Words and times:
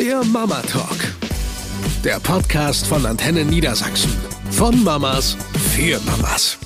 Der 0.00 0.24
Mama 0.24 0.62
Talk. 0.62 0.96
Der 2.02 2.18
Podcast 2.20 2.86
von 2.86 3.04
Antenne 3.04 3.44
Niedersachsen. 3.44 4.10
Von 4.50 4.82
Mamas 4.82 5.36
für 5.74 6.00
Mamas. 6.06 6.56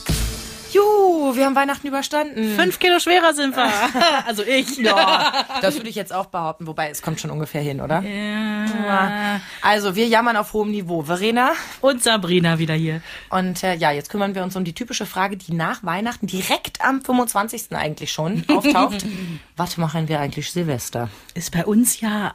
Juhu, 0.71 1.35
wir 1.35 1.45
haben 1.45 1.57
Weihnachten 1.57 1.89
überstanden. 1.89 2.55
Fünf 2.55 2.79
Kilo 2.79 3.01
schwerer 3.01 3.35
sind 3.35 3.57
wir. 3.57 3.69
also 4.29 4.45
ich. 4.45 4.79
Ja, 4.79 5.47
das 5.63 5.75
würde 5.75 5.89
ich 5.89 5.97
jetzt 5.97 6.13
auch 6.13 6.27
behaupten, 6.27 6.69
wobei 6.69 6.91
es 6.91 7.03
kommt 7.03 7.19
schon 7.19 7.33
ungefähr 7.33 7.61
hin, 7.61 7.81
oder? 7.81 8.03
Ja. 8.03 9.41
Also, 9.63 9.97
wir 9.97 10.07
jammern 10.07 10.37
auf 10.37 10.53
hohem 10.53 10.71
Niveau. 10.71 11.03
Verena? 11.03 11.55
Und 11.81 12.05
Sabrina 12.05 12.61
wieder 12.61 12.75
hier. 12.75 13.01
Und 13.31 13.65
äh, 13.65 13.75
ja, 13.75 13.91
jetzt 13.91 14.11
kümmern 14.11 14.37
wir 14.37 14.45
uns 14.45 14.55
um 14.55 14.63
die 14.63 14.75
typische 14.75 15.07
Frage, 15.07 15.37
die 15.37 15.55
nach 15.55 15.83
Weihnachten 15.83 16.29
direkt 16.29 16.81
am 16.85 17.03
25. 17.03 17.73
eigentlich 17.73 18.13
schon 18.13 18.45
auftaucht. 18.47 19.05
Was 19.57 19.77
machen 19.77 20.07
wir 20.07 20.21
eigentlich 20.21 20.53
Silvester? 20.53 21.09
Ist 21.35 21.51
bei 21.51 21.67
uns 21.67 22.01
ja 22.01 22.35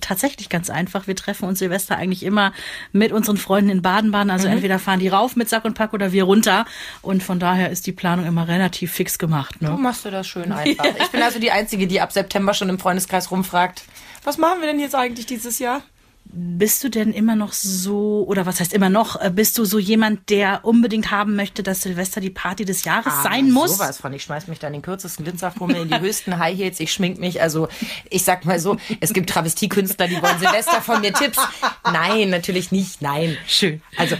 tatsächlich 0.00 0.48
ganz 0.48 0.70
einfach. 0.70 1.06
Wir 1.06 1.16
treffen 1.16 1.48
uns 1.48 1.58
Silvester 1.58 1.96
eigentlich 1.96 2.22
immer 2.22 2.52
mit 2.92 3.12
unseren 3.12 3.36
Freunden 3.36 3.70
in 3.70 3.82
Baden-Baden. 3.82 4.30
Also 4.30 4.48
entweder 4.48 4.78
fahren 4.78 5.00
die 5.00 5.08
rauf 5.08 5.36
mit 5.36 5.48
Sack 5.48 5.64
und 5.64 5.74
Pack 5.74 5.92
oder 5.94 6.12
wir 6.12 6.24
runter. 6.24 6.64
Und 7.02 7.22
von 7.22 7.38
daher 7.38 7.70
ist 7.70 7.86
die 7.86 7.92
Planung 7.92 8.26
immer 8.26 8.48
relativ 8.48 8.92
fix 8.92 9.18
gemacht. 9.18 9.54
Du 9.60 9.66
Ne? 9.66 9.72
machst 9.78 10.04
du 10.04 10.10
das 10.10 10.26
schön 10.26 10.52
einfach. 10.52 10.84
Ich 11.00 11.08
bin 11.08 11.22
also 11.22 11.38
die 11.38 11.50
Einzige, 11.50 11.86
die 11.86 12.00
ab 12.00 12.12
September 12.12 12.54
schon 12.54 12.68
im 12.68 12.78
Freundeskreis 12.78 13.30
rumfragt. 13.30 13.82
Was 14.24 14.38
machen 14.38 14.60
wir 14.60 14.68
denn 14.68 14.80
jetzt 14.80 14.94
eigentlich 14.94 15.26
dieses 15.26 15.58
Jahr? 15.58 15.82
Bist 16.30 16.84
du 16.84 16.90
denn 16.90 17.12
immer 17.12 17.36
noch 17.36 17.54
so, 17.54 18.24
oder 18.28 18.44
was 18.44 18.60
heißt 18.60 18.74
immer 18.74 18.90
noch, 18.90 19.20
äh, 19.20 19.30
bist 19.30 19.56
du 19.56 19.64
so 19.64 19.78
jemand, 19.78 20.28
der 20.28 20.64
unbedingt 20.64 21.10
haben 21.10 21.36
möchte, 21.36 21.62
dass 21.62 21.80
Silvester 21.82 22.20
die 22.20 22.28
Party 22.30 22.66
des 22.66 22.84
Jahres 22.84 23.22
sein 23.22 23.50
muss? 23.50 23.72
Ah, 23.72 23.84
Sowas 23.84 23.98
von. 23.98 24.12
Ich 24.12 24.24
schmeiß 24.24 24.46
mich 24.46 24.58
da 24.58 24.66
in 24.66 24.74
den 24.74 24.82
kürzesten 24.82 25.24
Glitzerfummel, 25.24 25.76
in 25.76 25.88
die 25.88 25.98
höchsten 26.00 26.38
High 26.38 26.56
Heels, 26.58 26.80
ich 26.80 26.92
schmink 26.92 27.18
mich. 27.18 27.40
Also 27.40 27.68
ich 28.10 28.24
sag 28.24 28.44
mal 28.44 28.60
so, 28.60 28.76
es 29.00 29.14
gibt 29.14 29.30
Travestiekünstler, 29.30 30.06
die 30.06 30.20
wollen 30.20 30.38
Silvester 30.38 30.82
von 30.82 31.00
mir 31.00 31.14
Tipps. 31.14 31.38
Nein, 31.84 32.28
natürlich 32.28 32.72
nicht. 32.72 33.00
Nein. 33.00 33.36
Schön. 33.46 33.80
Also 33.96 34.14
äh, 34.16 34.18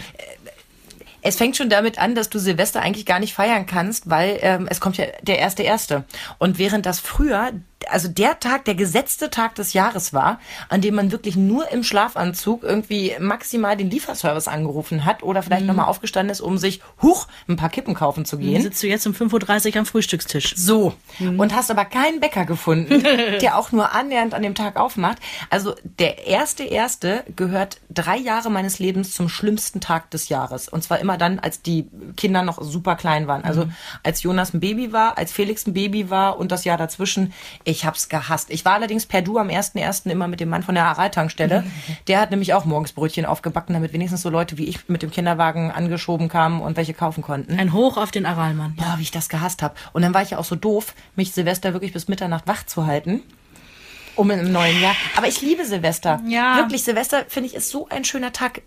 es 1.21 1.35
fängt 1.35 1.57
schon 1.57 1.69
damit 1.69 1.99
an, 1.99 2.15
dass 2.15 2.29
du 2.29 2.39
Silvester 2.39 2.81
eigentlich 2.81 3.05
gar 3.05 3.19
nicht 3.19 3.33
feiern 3.33 3.65
kannst, 3.65 4.09
weil 4.09 4.39
ähm, 4.41 4.67
es 4.69 4.79
kommt 4.79 4.97
ja 4.97 5.05
der 5.21 5.37
erste 5.37 5.63
erste. 5.63 6.05
Und 6.37 6.57
während 6.57 6.85
das 6.85 6.99
früher, 6.99 7.51
also 7.91 8.07
der 8.07 8.39
Tag, 8.39 8.65
der 8.65 8.75
gesetzte 8.75 9.29
Tag 9.29 9.55
des 9.55 9.73
Jahres 9.73 10.13
war, 10.13 10.39
an 10.69 10.81
dem 10.81 10.95
man 10.95 11.11
wirklich 11.11 11.35
nur 11.35 11.71
im 11.71 11.83
Schlafanzug 11.83 12.63
irgendwie 12.63 13.15
maximal 13.19 13.75
den 13.77 13.89
Lieferservice 13.89 14.47
angerufen 14.47 15.05
hat 15.05 15.23
oder 15.23 15.43
vielleicht 15.43 15.65
nochmal 15.65 15.87
aufgestanden 15.87 16.31
ist, 16.31 16.41
um 16.41 16.57
sich 16.57 16.81
huch 17.01 17.27
ein 17.47 17.55
paar 17.55 17.69
Kippen 17.69 17.93
kaufen 17.93 18.25
zu 18.25 18.37
gehen. 18.37 18.61
Sitzt 18.61 18.81
du 18.83 18.87
jetzt 18.87 19.05
um 19.07 19.13
5.30 19.13 19.73
Uhr 19.73 19.77
am 19.77 19.85
Frühstückstisch? 19.85 20.55
So. 20.55 20.93
Und 21.19 21.55
hast 21.55 21.71
aber 21.71 21.85
keinen 21.85 22.19
Bäcker 22.19 22.45
gefunden, 22.45 23.03
der 23.41 23.57
auch 23.57 23.71
nur 23.71 23.93
annähernd 23.93 24.33
an 24.33 24.41
dem 24.41 24.55
Tag 24.55 24.77
aufmacht. 24.77 25.17
Also 25.49 25.75
der 25.83 26.27
erste 26.27 26.63
erste 26.63 27.23
gehört 27.35 27.79
drei 27.89 28.17
Jahre 28.17 28.51
meines 28.51 28.79
Lebens 28.79 29.13
zum 29.13 29.29
schlimmsten 29.29 29.81
Tag 29.81 30.11
des 30.11 30.29
Jahres. 30.29 30.69
Und 30.69 30.83
zwar 30.83 30.99
immer 30.99 31.17
dann, 31.17 31.39
als 31.39 31.61
die 31.61 31.87
Kinder 32.15 32.43
noch 32.43 32.61
super 32.61 32.95
klein 32.95 33.27
waren. 33.27 33.43
Also 33.43 33.67
als 34.03 34.21
Jonas 34.21 34.53
ein 34.53 34.59
Baby 34.59 34.93
war, 34.93 35.17
als 35.17 35.31
Felix 35.31 35.65
ein 35.65 35.73
Baby 35.73 36.09
war 36.09 36.37
und 36.37 36.51
das 36.51 36.65
Jahr 36.65 36.77
dazwischen. 36.77 37.33
Ich 37.63 37.85
hab's 37.85 38.09
gehasst. 38.09 38.51
Ich 38.51 38.63
war 38.63 38.73
allerdings 38.73 39.05
per 39.05 39.21
Du 39.21 39.39
am 39.39 39.49
ersten 39.49 39.79
ersten 39.79 40.09
immer 40.09 40.27
mit 40.27 40.39
dem 40.39 40.49
Mann 40.49 40.63
von 40.63 40.75
der 40.75 40.85
Aral-Tankstelle. 40.85 41.63
Der 42.07 42.21
hat 42.21 42.29
nämlich 42.29 42.53
auch 42.53 42.65
morgens 42.65 42.91
Brötchen 42.91 43.25
aufgebacken, 43.25 43.73
damit 43.73 43.93
wenigstens 43.93 44.21
so 44.21 44.29
Leute 44.29 44.57
wie 44.57 44.65
ich 44.65 44.87
mit 44.87 45.01
dem 45.01 45.11
Kinderwagen 45.11 45.71
angeschoben 45.71 46.29
kamen 46.29 46.61
und 46.61 46.77
welche 46.77 46.93
kaufen 46.93 47.23
konnten. 47.23 47.57
Ein 47.57 47.73
Hoch 47.73 47.97
auf 47.97 48.11
den 48.11 48.25
Aralmann. 48.25 48.75
Boah, 48.75 48.95
wie 48.97 49.03
ich 49.03 49.11
das 49.11 49.29
gehasst 49.29 49.63
habe. 49.63 49.73
Und 49.93 50.03
dann 50.03 50.13
war 50.13 50.21
ich 50.21 50.31
ja 50.31 50.37
auch 50.37 50.45
so 50.45 50.55
doof, 50.55 50.93
mich 51.15 51.31
Silvester 51.31 51.73
wirklich 51.73 51.93
bis 51.93 52.07
Mitternacht 52.07 52.47
wach 52.47 52.65
zu 52.65 52.85
halten. 52.85 53.23
Um 54.19 54.29
einem 54.31 54.51
neuen 54.51 54.81
Jahr. 54.81 54.95
Aber 55.15 55.29
ich 55.29 55.41
liebe 55.41 55.63
Silvester. 55.63 56.21
Ja. 56.27 56.57
Wirklich, 56.57 56.83
Silvester 56.83 57.23
finde 57.29 57.47
ich 57.47 57.55
ist 57.55 57.69
so 57.69 57.87
ein 57.87 58.03
schöner 58.03 58.33
Tag. 58.33 58.63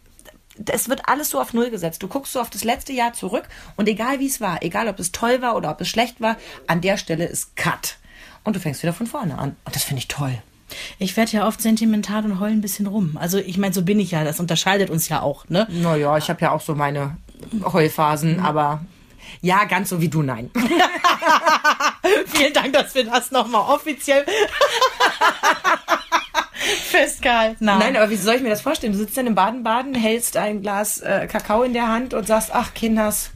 Es 0.66 0.88
wird 0.88 1.08
alles 1.10 1.28
so 1.28 1.38
auf 1.38 1.52
Null 1.52 1.70
gesetzt. 1.70 2.02
Du 2.02 2.08
guckst 2.08 2.32
so 2.32 2.40
auf 2.40 2.48
das 2.48 2.64
letzte 2.64 2.94
Jahr 2.94 3.12
zurück 3.12 3.44
und 3.76 3.86
egal 3.86 4.18
wie 4.18 4.26
es 4.26 4.40
war, 4.40 4.62
egal 4.62 4.88
ob 4.88 4.98
es 4.98 5.12
toll 5.12 5.42
war 5.42 5.54
oder 5.54 5.70
ob 5.70 5.78
es 5.82 5.88
schlecht 5.88 6.22
war, 6.22 6.38
an 6.66 6.80
der 6.80 6.96
Stelle 6.96 7.26
ist 7.26 7.54
Cut. 7.54 7.98
Und 8.44 8.56
du 8.56 8.60
fängst 8.60 8.82
wieder 8.82 8.94
von 8.94 9.06
vorne 9.06 9.38
an. 9.38 9.56
Und 9.66 9.76
das 9.76 9.84
finde 9.84 10.00
ich 10.00 10.08
toll. 10.08 10.38
Ich 10.98 11.18
werde 11.18 11.32
ja 11.32 11.46
oft 11.46 11.60
sentimental 11.60 12.24
und 12.24 12.40
heul 12.40 12.50
ein 12.50 12.62
bisschen 12.62 12.86
rum. 12.86 13.18
Also 13.20 13.36
ich 13.36 13.58
meine, 13.58 13.74
so 13.74 13.82
bin 13.82 14.00
ich 14.00 14.12
ja. 14.12 14.24
Das 14.24 14.40
unterscheidet 14.40 14.88
uns 14.88 15.10
ja 15.10 15.20
auch, 15.20 15.46
ne? 15.50 15.68
Naja, 15.70 16.16
ich 16.16 16.30
habe 16.30 16.40
ja 16.40 16.52
auch 16.52 16.62
so 16.62 16.74
meine 16.74 17.18
Heulphasen, 17.62 18.40
aber 18.40 18.80
ja, 19.40 19.64
ganz 19.64 19.90
so 19.90 20.00
wie 20.00 20.08
du, 20.08 20.22
nein. 20.22 20.50
Vielen 22.26 22.52
Dank, 22.52 22.72
dass 22.72 22.94
wir 22.94 23.04
das 23.04 23.30
nochmal 23.30 23.74
offiziell 23.74 24.24
festgehalten 26.90 27.70
haben. 27.70 27.78
Nein, 27.78 27.96
aber 27.96 28.10
wie 28.10 28.16
soll 28.16 28.36
ich 28.36 28.42
mir 28.42 28.50
das 28.50 28.62
vorstellen? 28.62 28.92
Du 28.92 28.98
sitzt 28.98 29.16
dann 29.16 29.26
im 29.26 29.34
Baden-Baden, 29.34 29.94
hältst 29.94 30.36
ein 30.36 30.62
Glas 30.62 31.00
äh, 31.00 31.26
Kakao 31.26 31.62
in 31.62 31.72
der 31.72 31.88
Hand 31.88 32.14
und 32.14 32.26
sagst, 32.26 32.50
ach 32.52 32.74
Kinders, 32.74 33.30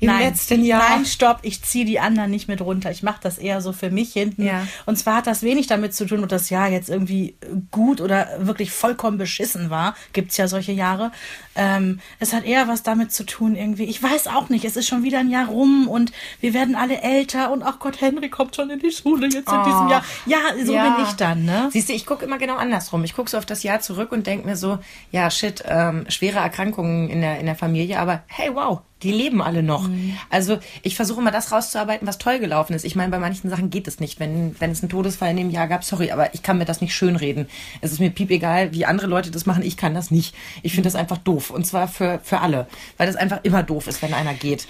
im 0.00 0.08
Nein, 0.08 0.28
letzten 0.28 0.64
Jahr. 0.64 0.88
Nein, 0.88 1.04
stopp, 1.04 1.38
ich 1.42 1.62
ziehe 1.62 1.84
die 1.84 1.98
anderen 1.98 2.30
nicht 2.30 2.48
mit 2.48 2.60
runter. 2.60 2.90
Ich 2.90 3.02
mache 3.02 3.20
das 3.22 3.38
eher 3.38 3.60
so 3.60 3.72
für 3.72 3.90
mich 3.90 4.12
hinten. 4.12 4.44
Ja. 4.44 4.66
Und 4.86 4.96
zwar 4.96 5.16
hat 5.16 5.26
das 5.26 5.42
wenig 5.42 5.66
damit 5.66 5.94
zu 5.94 6.06
tun, 6.06 6.22
ob 6.22 6.28
das 6.28 6.50
Jahr 6.50 6.68
jetzt 6.68 6.88
irgendwie 6.88 7.36
gut 7.70 8.00
oder 8.00 8.28
wirklich 8.38 8.70
vollkommen 8.70 9.18
beschissen 9.18 9.70
war. 9.70 9.96
Gibt's 10.12 10.36
ja 10.36 10.46
solche 10.46 10.72
Jahre. 10.72 11.10
Ähm, 11.58 11.98
es 12.20 12.32
hat 12.32 12.44
eher 12.44 12.68
was 12.68 12.82
damit 12.84 13.12
zu 13.12 13.24
tun, 13.26 13.56
irgendwie. 13.56 13.84
Ich 13.84 14.00
weiß 14.02 14.28
auch 14.28 14.48
nicht, 14.48 14.64
es 14.64 14.76
ist 14.76 14.86
schon 14.88 15.02
wieder 15.02 15.18
ein 15.18 15.28
Jahr 15.28 15.48
rum 15.48 15.88
und 15.88 16.12
wir 16.40 16.54
werden 16.54 16.76
alle 16.76 17.02
älter 17.02 17.50
und 17.50 17.62
ach 17.62 17.80
Gott, 17.80 18.00
Henry 18.00 18.28
kommt 18.30 18.54
schon 18.56 18.70
in 18.70 18.78
die 18.78 18.92
Schule 18.92 19.26
jetzt 19.26 19.50
in 19.52 19.64
diesem 19.64 19.88
Jahr. 19.88 20.04
Ja, 20.26 20.38
so 20.64 20.72
Ja. 20.72 20.94
bin 20.94 21.04
ich 21.04 21.12
dann, 21.14 21.44
ne? 21.44 21.68
Siehst 21.72 21.88
du, 21.88 21.92
ich 21.92 22.06
gucke 22.06 22.24
immer 22.24 22.38
genau 22.38 22.56
andersrum. 22.56 23.02
Ich 23.04 23.14
gucke 23.14 23.28
so 23.28 23.36
auf 23.36 23.46
das 23.46 23.64
Jahr 23.64 23.80
zurück 23.80 24.12
und 24.12 24.26
denke 24.26 24.46
mir 24.46 24.56
so, 24.56 24.78
ja, 25.10 25.30
shit, 25.30 25.64
ähm, 25.66 26.06
schwere 26.08 26.38
Erkrankungen 26.38 27.08
in 27.10 27.20
der, 27.20 27.40
in 27.40 27.46
der 27.46 27.56
Familie, 27.56 27.98
aber 27.98 28.22
hey, 28.28 28.50
wow, 28.54 28.80
die 29.02 29.12
leben 29.12 29.40
alle 29.40 29.62
noch. 29.62 29.88
Also 30.28 30.58
ich 30.82 30.96
versuche 30.96 31.20
immer 31.20 31.30
das 31.30 31.52
rauszuarbeiten, 31.52 32.06
was 32.08 32.18
toll 32.18 32.40
gelaufen 32.40 32.72
ist. 32.74 32.84
Ich 32.84 32.96
meine, 32.96 33.10
bei 33.12 33.20
manchen 33.20 33.48
Sachen 33.48 33.70
geht 33.70 33.86
es 33.86 34.00
nicht. 34.00 34.18
Wenn, 34.18 34.56
wenn 34.58 34.72
es 34.72 34.82
einen 34.82 34.88
Todesfall 34.90 35.30
in 35.30 35.36
dem 35.36 35.50
Jahr 35.50 35.68
gab, 35.68 35.84
sorry, 35.84 36.10
aber 36.10 36.34
ich 36.34 36.42
kann 36.42 36.58
mir 36.58 36.64
das 36.64 36.80
nicht 36.80 36.94
schönreden. 36.94 37.46
Es 37.80 37.92
ist 37.92 38.00
mir 38.00 38.10
piep 38.10 38.30
egal, 38.30 38.72
wie 38.72 38.86
andere 38.86 39.06
Leute 39.06 39.30
das 39.30 39.46
machen. 39.46 39.62
Ich 39.62 39.76
kann 39.76 39.94
das 39.94 40.10
nicht. 40.10 40.34
Ich 40.64 40.72
finde 40.72 40.88
das 40.88 40.96
einfach 40.96 41.18
doof. 41.18 41.47
Und 41.50 41.66
zwar 41.66 41.88
für, 41.88 42.20
für 42.22 42.40
alle. 42.40 42.66
Weil 42.96 43.06
das 43.06 43.16
einfach 43.16 43.40
immer 43.42 43.62
doof 43.62 43.86
ist, 43.86 44.02
wenn 44.02 44.14
einer 44.14 44.34
geht. 44.34 44.66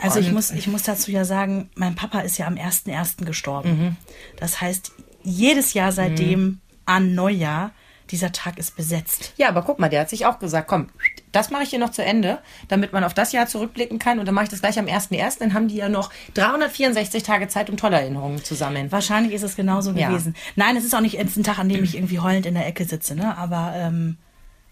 Also 0.00 0.20
ich 0.20 0.32
muss, 0.32 0.50
ich 0.50 0.66
muss 0.66 0.82
dazu 0.82 1.10
ja 1.10 1.24
sagen, 1.24 1.70
mein 1.74 1.94
Papa 1.94 2.20
ist 2.20 2.38
ja 2.38 2.46
am 2.46 2.54
1.1. 2.54 3.24
gestorben. 3.24 3.96
Das 4.38 4.60
heißt, 4.60 4.92
jedes 5.22 5.74
Jahr 5.74 5.92
seitdem 5.92 6.60
an 6.84 7.14
Neujahr, 7.14 7.72
dieser 8.10 8.30
Tag 8.30 8.58
ist 8.58 8.76
besetzt. 8.76 9.32
Ja, 9.36 9.48
aber 9.48 9.62
guck 9.62 9.80
mal, 9.80 9.88
der 9.88 10.02
hat 10.02 10.10
sich 10.10 10.26
auch 10.26 10.38
gesagt, 10.38 10.68
komm, 10.68 10.90
das 11.32 11.50
mache 11.50 11.64
ich 11.64 11.70
hier 11.70 11.80
noch 11.80 11.90
zu 11.90 12.04
Ende, 12.04 12.38
damit 12.68 12.92
man 12.92 13.02
auf 13.02 13.14
das 13.14 13.32
Jahr 13.32 13.48
zurückblicken 13.48 13.98
kann. 13.98 14.20
Und 14.20 14.26
dann 14.26 14.34
mache 14.36 14.44
ich 14.44 14.50
das 14.50 14.60
gleich 14.60 14.78
am 14.78 14.86
1.1. 14.86 15.40
Dann 15.40 15.54
haben 15.54 15.66
die 15.66 15.74
ja 15.74 15.88
noch 15.88 16.10
364 16.34 17.24
Tage 17.24 17.48
Zeit, 17.48 17.68
um 17.68 17.76
tolle 17.76 17.96
Erinnerungen 18.00 18.44
zu 18.44 18.54
sammeln. 18.54 18.92
Wahrscheinlich 18.92 19.32
ist 19.34 19.42
es 19.42 19.56
genauso 19.56 19.90
Ja. 19.92 20.08
gewesen. 20.08 20.36
Nein, 20.54 20.76
es 20.76 20.84
ist 20.84 20.94
auch 20.94 21.00
nicht 21.00 21.14
jetzt 21.14 21.36
ein 21.36 21.42
Tag, 21.42 21.58
an 21.58 21.68
dem 21.68 21.82
ich 21.84 21.96
irgendwie 21.96 22.20
heulend 22.20 22.46
in 22.46 22.54
der 22.54 22.66
Ecke 22.68 22.84
sitze, 22.84 23.16
ne? 23.16 23.36
Aber 23.36 23.72
ähm, 23.74 24.18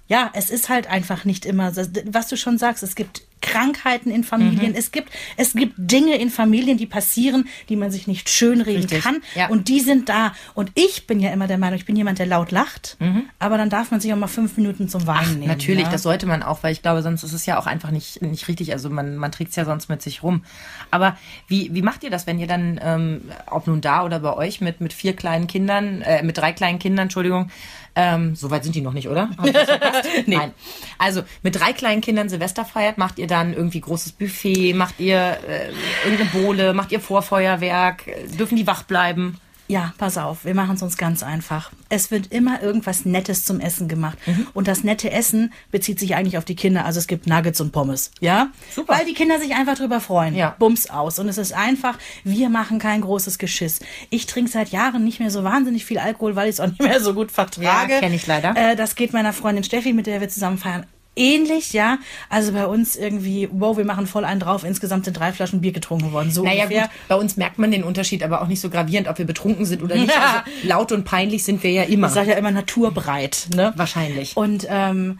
ja, 0.06 0.30
es 0.34 0.50
ist 0.50 0.68
halt 0.68 0.88
einfach 0.88 1.24
nicht 1.24 1.46
immer, 1.46 1.72
was 1.76 2.28
du 2.28 2.36
schon 2.36 2.58
sagst, 2.58 2.82
es 2.82 2.94
gibt 2.94 3.22
Krankheiten 3.40 4.10
in 4.10 4.24
Familien, 4.24 4.70
Mhm. 4.72 4.78
es 4.78 4.90
gibt 4.90 5.10
es 5.36 5.52
gibt 5.52 5.74
Dinge 5.76 6.16
in 6.16 6.30
Familien, 6.30 6.78
die 6.78 6.86
passieren, 6.86 7.46
die 7.68 7.76
man 7.76 7.90
sich 7.90 8.06
nicht 8.06 8.30
schönreden 8.30 8.82
Richtig, 8.84 9.02
kann 9.02 9.18
ja. 9.34 9.48
und 9.48 9.68
die 9.68 9.80
sind 9.80 10.08
da 10.08 10.34
und 10.54 10.72
ich 10.74 11.06
bin 11.06 11.20
ja 11.20 11.30
immer 11.30 11.46
der 11.46 11.58
Meinung, 11.58 11.76
ich 11.78 11.84
bin 11.84 11.94
jemand, 11.94 12.18
der 12.18 12.24
laut 12.24 12.52
lacht, 12.52 12.96
aber 13.38 13.58
dann 13.58 13.68
darf 13.68 13.90
man 13.90 14.00
sich 14.00 14.10
auch 14.14 14.16
mal 14.16 14.28
fünf 14.28 14.56
Minuten 14.56 14.88
zum 14.88 15.06
Weinen 15.06 15.32
nehmen. 15.32 15.42
Mhm. 15.42 15.48
Natürlich, 15.48 15.84
ja? 15.84 15.90
das 15.90 16.02
sollte 16.04 16.24
man 16.24 16.42
auch, 16.42 16.62
weil 16.62 16.72
ich 16.72 16.80
glaube, 16.80 17.02
sonst 17.02 17.22
ist 17.22 17.34
es 17.34 17.44
ja 17.44 17.58
auch 17.58 17.66
einfach 17.66 17.90
nicht, 17.90 18.22
nicht 18.22 18.48
richtig. 18.48 18.72
Also 18.72 18.88
man, 18.88 19.16
man 19.16 19.30
trägt 19.30 19.50
es 19.50 19.56
ja 19.56 19.66
sonst 19.66 19.90
mit 19.90 20.00
sich 20.00 20.22
rum. 20.22 20.42
Aber 20.90 21.18
wie, 21.46 21.68
wie 21.74 21.82
macht 21.82 22.02
ihr 22.02 22.10
das, 22.10 22.26
wenn 22.26 22.38
ihr 22.38 22.46
dann, 22.46 22.80
ähm, 22.82 23.20
ob 23.50 23.66
nun 23.66 23.82
da 23.82 24.04
oder 24.04 24.20
bei 24.20 24.32
euch, 24.34 24.62
mit, 24.62 24.80
mit 24.80 24.94
vier 24.94 25.14
kleinen 25.14 25.48
Kindern, 25.48 26.00
äh, 26.00 26.22
mit 26.22 26.38
drei 26.38 26.52
kleinen 26.52 26.78
Kindern, 26.78 27.04
Entschuldigung, 27.04 27.50
ähm, 27.96 28.34
so 28.34 28.50
weit 28.50 28.64
sind 28.64 28.74
die 28.74 28.80
noch 28.80 28.92
nicht, 28.92 29.08
oder? 29.08 29.30
Das 29.52 29.64
verpasst? 29.64 30.08
Nein. 30.26 30.52
Also 30.98 31.22
mit 31.42 31.58
drei 31.58 31.72
kleinen 31.72 32.00
Kindern 32.00 32.28
Silvester 32.28 32.64
feiert, 32.64 32.98
macht 32.98 33.18
ihr 33.18 33.26
dann 33.26 33.54
irgendwie 33.54 33.80
großes 33.80 34.12
Buffet, 34.12 34.74
macht 34.74 34.98
ihr 34.98 35.38
äh, 35.48 35.70
irgendeine 36.04 36.30
Bohle, 36.30 36.74
macht 36.74 36.92
ihr 36.92 37.00
Vorfeuerwerk, 37.00 38.06
äh, 38.08 38.26
dürfen 38.26 38.56
die 38.56 38.66
wach 38.66 38.82
bleiben? 38.82 39.38
Ja, 39.66 39.94
pass 39.96 40.18
auf, 40.18 40.44
wir 40.44 40.54
machen 40.54 40.76
es 40.76 40.82
uns 40.82 40.98
ganz 40.98 41.22
einfach. 41.22 41.70
Es 41.88 42.10
wird 42.10 42.32
immer 42.32 42.62
irgendwas 42.62 43.06
Nettes 43.06 43.44
zum 43.44 43.60
Essen 43.60 43.88
gemacht. 43.88 44.18
Mhm. 44.26 44.46
Und 44.52 44.68
das 44.68 44.84
nette 44.84 45.10
Essen 45.10 45.52
bezieht 45.70 45.98
sich 45.98 46.14
eigentlich 46.14 46.36
auf 46.36 46.44
die 46.44 46.54
Kinder. 46.54 46.84
Also 46.84 46.98
es 46.98 47.06
gibt 47.06 47.26
Nuggets 47.26 47.60
und 47.60 47.72
Pommes. 47.72 48.10
Ja? 48.20 48.48
Super. 48.74 48.98
Weil 48.98 49.06
die 49.06 49.14
Kinder 49.14 49.38
sich 49.38 49.54
einfach 49.54 49.76
drüber 49.76 50.00
freuen. 50.00 50.34
Ja. 50.34 50.54
Bums 50.58 50.90
aus. 50.90 51.18
Und 51.18 51.28
es 51.28 51.38
ist 51.38 51.54
einfach, 51.54 51.98
wir 52.24 52.50
machen 52.50 52.78
kein 52.78 53.00
großes 53.00 53.38
Geschiss. 53.38 53.80
Ich 54.10 54.26
trinke 54.26 54.50
seit 54.50 54.68
Jahren 54.68 55.02
nicht 55.02 55.18
mehr 55.18 55.30
so 55.30 55.44
wahnsinnig 55.44 55.86
viel 55.86 55.98
Alkohol, 55.98 56.36
weil 56.36 56.48
ich 56.48 56.56
es 56.56 56.60
auch 56.60 56.66
nicht 56.66 56.82
mehr 56.82 57.00
so 57.00 57.14
gut 57.14 57.32
vertrage. 57.32 57.94
Ja, 57.94 58.00
kenn 58.00 58.12
ich 58.12 58.26
leider. 58.26 58.54
Äh, 58.56 58.76
das 58.76 58.96
geht 58.96 59.14
meiner 59.14 59.32
Freundin 59.32 59.64
Steffi, 59.64 59.94
mit 59.94 60.06
der 60.06 60.20
wir 60.20 60.28
zusammen 60.28 60.58
feiern, 60.58 60.86
ähnlich, 61.16 61.72
ja. 61.72 61.98
Also 62.28 62.52
bei 62.52 62.66
uns 62.66 62.96
irgendwie, 62.96 63.48
wow, 63.52 63.76
wir 63.76 63.84
machen 63.84 64.06
voll 64.06 64.24
einen 64.24 64.40
drauf. 64.40 64.64
Insgesamt 64.64 65.04
sind 65.04 65.18
drei 65.18 65.32
Flaschen 65.32 65.60
Bier 65.60 65.72
getrunken 65.72 66.12
worden. 66.12 66.30
So 66.30 66.44
Naja 66.44 66.64
ungefähr. 66.64 66.82
gut, 66.82 66.90
bei 67.08 67.14
uns 67.16 67.36
merkt 67.36 67.58
man 67.58 67.70
den 67.70 67.84
Unterschied 67.84 68.22
aber 68.22 68.42
auch 68.42 68.46
nicht 68.48 68.60
so 68.60 68.70
gravierend, 68.70 69.08
ob 69.08 69.18
wir 69.18 69.26
betrunken 69.26 69.64
sind 69.64 69.82
oder 69.82 69.96
nicht. 69.96 70.14
Ja. 70.14 70.44
Also, 70.44 70.50
laut 70.68 70.92
und 70.92 71.04
peinlich 71.04 71.44
sind 71.44 71.62
wir 71.62 71.70
ja 71.70 71.82
immer. 71.84 72.08
Ich 72.08 72.12
sage 72.14 72.30
ja 72.30 72.36
immer 72.36 72.50
naturbreit, 72.50 73.48
ne? 73.54 73.72
Wahrscheinlich. 73.76 74.36
Und 74.36 74.66
ähm, 74.68 75.18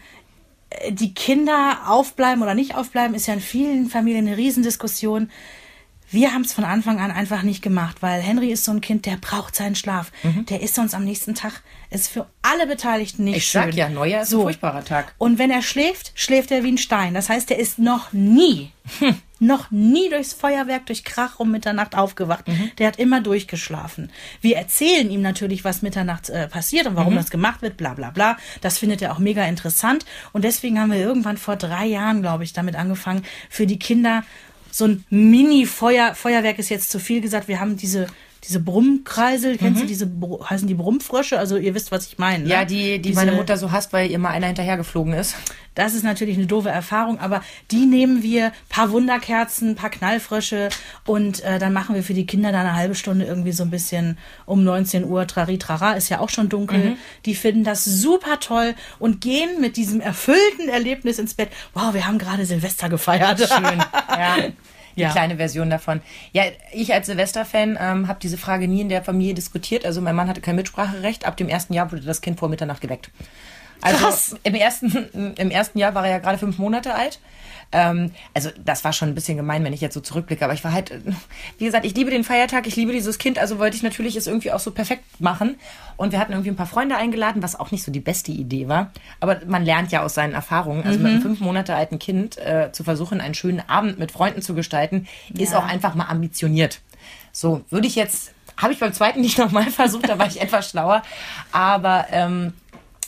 die 0.89 1.13
Kinder 1.13 1.79
aufbleiben 1.87 2.43
oder 2.43 2.53
nicht 2.53 2.75
aufbleiben, 2.75 3.15
ist 3.15 3.27
ja 3.27 3.33
in 3.33 3.39
vielen 3.39 3.89
Familien 3.89 4.27
eine 4.27 4.37
Riesendiskussion. 4.37 5.29
Wir 6.15 6.33
haben 6.33 6.43
es 6.43 6.53
von 6.53 6.63
Anfang 6.63 6.99
an 7.01 7.11
einfach 7.11 7.43
nicht 7.43 7.61
gemacht, 7.61 7.97
weil 8.01 8.21
Henry 8.21 8.49
ist 8.51 8.63
so 8.63 8.71
ein 8.71 8.79
Kind, 8.79 9.05
der 9.05 9.17
braucht 9.17 9.53
seinen 9.55 9.75
Schlaf. 9.75 10.11
Der 10.49 10.61
ist 10.61 10.73
sonst 10.75 10.93
am 10.95 11.03
nächsten 11.03 11.35
Tag, 11.35 11.61
ist 11.89 12.07
für 12.07 12.25
alle 12.41 12.65
Beteiligten 12.67 13.25
nicht 13.25 13.33
Mhm. 13.33 13.37
Ich 13.37 13.45
schön. 13.45 13.61
sag 13.63 13.73
ja, 13.73 13.89
Neujahr 13.89 14.21
ist 14.23 14.33
ein 14.33 14.39
furchtbarer 14.41 14.85
Tag. 14.85 15.13
Und 15.17 15.37
wenn 15.39 15.51
er 15.51 15.61
schläft, 15.61 16.13
schläft 16.15 16.51
er 16.51 16.63
wie 16.63 16.71
ein 16.71 16.77
Stein. 16.77 17.13
Das 17.13 17.27
heißt, 17.29 17.51
er 17.51 17.59
ist 17.59 17.79
noch 17.79 18.13
nie, 18.13 18.71
noch 19.39 19.71
nie 19.71 20.09
durchs 20.09 20.31
Feuerwerk, 20.33 20.85
durch 20.85 21.03
Krach 21.03 21.37
um 21.39 21.51
Mitternacht 21.51 21.95
aufgewacht. 21.97 22.47
Mhm. 22.47 22.71
Der 22.77 22.87
hat 22.87 22.97
immer 22.97 23.19
durchgeschlafen. 23.19 24.09
Wir 24.39 24.55
erzählen 24.55 25.11
ihm 25.11 25.21
natürlich, 25.21 25.65
was 25.65 25.81
Mitternacht 25.81 26.29
äh, 26.29 26.47
passiert 26.47 26.87
und 26.87 26.95
warum 26.95 27.13
Mhm. 27.13 27.17
das 27.17 27.29
gemacht 27.29 27.61
wird, 27.61 27.75
bla 27.75 27.93
bla 27.93 28.11
bla. 28.11 28.37
Das 28.61 28.77
findet 28.77 29.01
er 29.01 29.11
auch 29.11 29.19
mega 29.19 29.43
interessant. 29.45 30.05
Und 30.31 30.43
deswegen 30.45 30.79
haben 30.79 30.91
wir 30.93 30.99
irgendwann 30.99 31.35
vor 31.37 31.57
drei 31.57 31.85
Jahren, 31.87 32.21
glaube 32.21 32.45
ich, 32.45 32.53
damit 32.53 32.75
angefangen, 32.77 33.23
für 33.49 33.67
die 33.67 33.79
Kinder 33.79 34.23
so 34.75 34.83
ein 34.83 35.05
Mini-Feuer, 35.09 36.15
Feuerwerk 36.15 36.59
ist 36.59 36.67
jetzt 36.67 36.91
zu 36.91 36.99
viel 36.99 37.21
gesagt. 37.21 37.47
Wir 37.47 37.61
haben 37.61 37.77
diese, 37.77 38.07
diese 38.47 38.59
Brummkreisel, 38.59 39.57
kennst 39.57 39.81
du 39.81 39.85
diese, 39.85 40.05
Br- 40.07 40.49
heißen 40.49 40.67
die 40.67 40.73
Brummfrösche? 40.75 41.37
Also 41.39 41.57
ihr 41.57 41.73
wisst, 41.75 41.91
was 41.91 42.07
ich 42.07 42.17
meine. 42.17 42.39
Ne? 42.39 42.45
Mhm. 42.45 42.51
Ja, 42.51 42.65
die, 42.65 42.93
die 42.99 43.01
Diese- 43.09 43.15
meine 43.15 43.31
Mutter 43.33 43.57
so 43.57 43.71
hasst, 43.71 43.91
weil 43.93 44.09
ihr 44.11 44.19
mal 44.19 44.29
einer 44.29 44.47
hinterhergeflogen 44.47 45.13
ist. 45.13 45.35
das 45.75 45.93
ist 45.93 46.03
natürlich 46.03 46.37
eine 46.37 46.45
doofe 46.47 46.69
Erfahrung, 46.69 47.19
aber 47.19 47.41
die 47.71 47.85
nehmen 47.85 48.23
wir, 48.23 48.53
paar 48.69 48.91
Wunderkerzen, 48.91 49.75
paar 49.75 49.89
Knallfrösche 49.89 50.69
und 51.05 51.43
äh, 51.43 51.59
dann 51.59 51.73
machen 51.73 51.95
wir 51.95 52.03
für 52.03 52.13
die 52.13 52.25
Kinder 52.25 52.51
da 52.53 52.61
eine 52.61 52.75
halbe 52.75 52.95
Stunde 52.95 53.25
irgendwie 53.25 53.51
so 53.51 53.63
ein 53.63 53.71
bisschen 53.71 54.17
um 54.45 54.63
19 54.63 55.03
Uhr 55.03 55.27
Trari 55.27 55.57
Trara, 55.57 55.93
ist 55.93 56.07
ja 56.09 56.19
auch 56.19 56.29
schon 56.29 56.47
dunkel. 56.47 56.95
Die 57.25 57.35
finden 57.35 57.63
das 57.65 57.83
super 57.83 58.39
toll 58.39 58.73
und 58.99 59.19
gehen 59.21 59.59
mit 59.59 59.75
diesem 59.75 59.99
erfüllten 59.99 60.69
Erlebnis 60.69 61.19
ins 61.19 61.33
Bett. 61.33 61.49
Wow, 61.73 61.93
wir 61.93 62.07
haben 62.07 62.19
gerade 62.19 62.45
Silvester 62.45 62.87
gefeiert. 62.87 63.39
Schön. 63.39 63.79
Ja. 64.09 64.37
Die 64.95 65.01
Ja. 65.01 65.11
kleine 65.11 65.37
Version 65.37 65.69
davon. 65.69 66.01
Ja, 66.31 66.43
ich 66.71 66.93
als 66.93 67.07
Silvester-Fan 67.07 67.77
ähm, 67.79 68.07
habe 68.07 68.19
diese 68.21 68.37
Frage 68.37 68.67
nie 68.67 68.81
in 68.81 68.89
der 68.89 69.03
Familie 69.03 69.33
diskutiert. 69.33 69.85
Also 69.85 70.01
mein 70.01 70.15
Mann 70.15 70.27
hatte 70.29 70.41
kein 70.41 70.55
Mitspracherecht. 70.55 71.25
Ab 71.25 71.35
dem 71.37 71.49
ersten 71.49 71.73
Jahr 71.73 71.91
wurde 71.91 72.01
das 72.03 72.21
Kind 72.21 72.39
vor 72.39 72.49
Mitternacht 72.49 72.81
geweckt. 72.81 73.09
Also 73.81 73.97
Krass. 74.05 74.35
Im, 74.43 74.55
ersten, 74.55 75.33
im 75.37 75.51
ersten 75.51 75.77
Jahr 75.79 75.93
war 75.95 76.05
er 76.05 76.11
ja 76.11 76.17
gerade 76.19 76.37
fünf 76.37 76.57
Monate 76.57 76.95
alt. 76.95 77.19
Ähm, 77.71 78.11
also 78.33 78.51
das 78.63 78.83
war 78.83 78.93
schon 78.93 79.09
ein 79.09 79.15
bisschen 79.15 79.37
gemein, 79.37 79.63
wenn 79.63 79.73
ich 79.73 79.81
jetzt 79.81 79.93
so 79.95 79.99
zurückblicke. 79.99 80.43
Aber 80.45 80.53
ich 80.53 80.63
war 80.63 80.71
halt, 80.71 80.91
wie 81.57 81.65
gesagt, 81.65 81.85
ich 81.85 81.95
liebe 81.95 82.11
den 82.11 82.23
Feiertag, 82.23 82.67
ich 82.67 82.75
liebe 82.75 82.91
dieses 82.91 83.17
Kind. 83.17 83.37
Also 83.39 83.57
wollte 83.59 83.75
ich 83.75 83.83
natürlich 83.83 84.15
es 84.15 84.27
irgendwie 84.27 84.51
auch 84.51 84.59
so 84.59 84.71
perfekt 84.71 85.03
machen. 85.19 85.57
Und 85.97 86.11
wir 86.11 86.19
hatten 86.19 86.31
irgendwie 86.31 86.51
ein 86.51 86.55
paar 86.55 86.67
Freunde 86.67 86.95
eingeladen, 86.95 87.41
was 87.43 87.59
auch 87.59 87.71
nicht 87.71 87.83
so 87.83 87.91
die 87.91 87.99
beste 87.99 88.31
Idee 88.31 88.67
war. 88.67 88.91
Aber 89.19 89.41
man 89.47 89.65
lernt 89.65 89.91
ja 89.91 90.03
aus 90.03 90.13
seinen 90.13 90.33
Erfahrungen. 90.33 90.83
Also 90.83 90.99
mit 90.99 91.11
einem 91.11 91.21
fünf 91.21 91.39
Monate 91.39 91.75
alten 91.75 91.99
Kind 91.99 92.37
äh, 92.37 92.71
zu 92.71 92.83
versuchen, 92.83 93.19
einen 93.19 93.33
schönen 93.33 93.61
Abend 93.67 93.97
mit 93.99 94.11
Freunden 94.11 94.41
zu 94.41 94.53
gestalten, 94.55 95.07
ist 95.37 95.51
Ja. 95.53 95.59
auch 95.59 95.65
einfach 95.65 95.95
mal 95.95 96.05
ambitioniert. 96.05 96.81
So, 97.31 97.63
würde 97.69 97.87
ich 97.87 97.95
jetzt, 97.95 98.31
habe 98.57 98.71
ich 98.73 98.79
beim 98.79 98.93
zweiten 98.93 99.21
nicht 99.21 99.37
nochmal 99.37 99.65
versucht, 99.71 100.07
da 100.07 100.17
war 100.19 100.27
ich 100.27 100.39
etwas 100.41 100.69
schlauer. 100.69 101.01
Aber 101.51 102.05
ähm, 102.11 102.53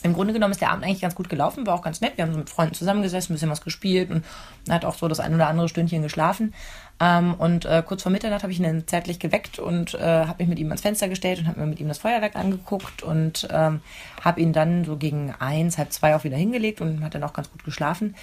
im 0.03 0.13
Grunde 0.13 0.33
genommen 0.33 0.51
ist 0.51 0.61
der 0.61 0.71
Abend 0.71 0.83
eigentlich 0.83 1.01
ganz 1.01 1.15
gut 1.15 1.29
gelaufen, 1.29 1.65
war 1.65 1.73
auch 1.73 1.81
ganz 1.81 2.01
nett. 2.01 2.17
Wir 2.17 2.23
haben 2.23 2.31
so 2.31 2.39
mit 2.39 2.49
Freunden 2.49 2.73
zusammengesessen, 2.73 3.31
ein 3.31 3.35
bisschen 3.35 3.49
was 3.49 3.61
gespielt 3.61 4.09
und 4.11 4.23
hat 4.69 4.85
auch 4.85 4.95
so 4.95 5.07
das 5.07 5.19
ein 5.19 5.33
oder 5.33 5.47
andere 5.47 5.69
Stündchen 5.69 6.03
geschlafen. 6.03 6.53
Ähm, 6.99 7.33
und 7.35 7.65
äh, 7.65 7.83
kurz 7.85 8.03
vor 8.03 8.11
Mitternacht 8.11 8.43
habe 8.43 8.51
ich 8.51 8.59
ihn 8.59 8.65
dann 8.65 8.87
zärtlich 8.87 9.19
geweckt 9.19 9.59
und 9.59 9.93
äh, 9.95 9.99
habe 10.25 10.35
mich 10.39 10.47
mit 10.47 10.59
ihm 10.59 10.67
ans 10.67 10.81
Fenster 10.81 11.09
gestellt 11.09 11.39
und 11.39 11.47
habe 11.47 11.59
mir 11.59 11.65
mit 11.67 11.79
ihm 11.79 11.87
das 11.87 11.99
Feuerwerk 11.99 12.35
angeguckt 12.35 13.03
und 13.03 13.47
ähm, 13.51 13.81
habe 14.23 14.41
ihn 14.41 14.53
dann 14.53 14.85
so 14.85 14.97
gegen 14.97 15.33
eins, 15.39 15.77
halb 15.77 15.91
zwei 15.91 16.15
auch 16.15 16.23
wieder 16.23 16.37
hingelegt 16.37 16.81
und 16.81 17.03
hat 17.03 17.15
dann 17.15 17.23
auch 17.23 17.33
ganz 17.33 17.51
gut 17.51 17.63
geschlafen. 17.63 18.15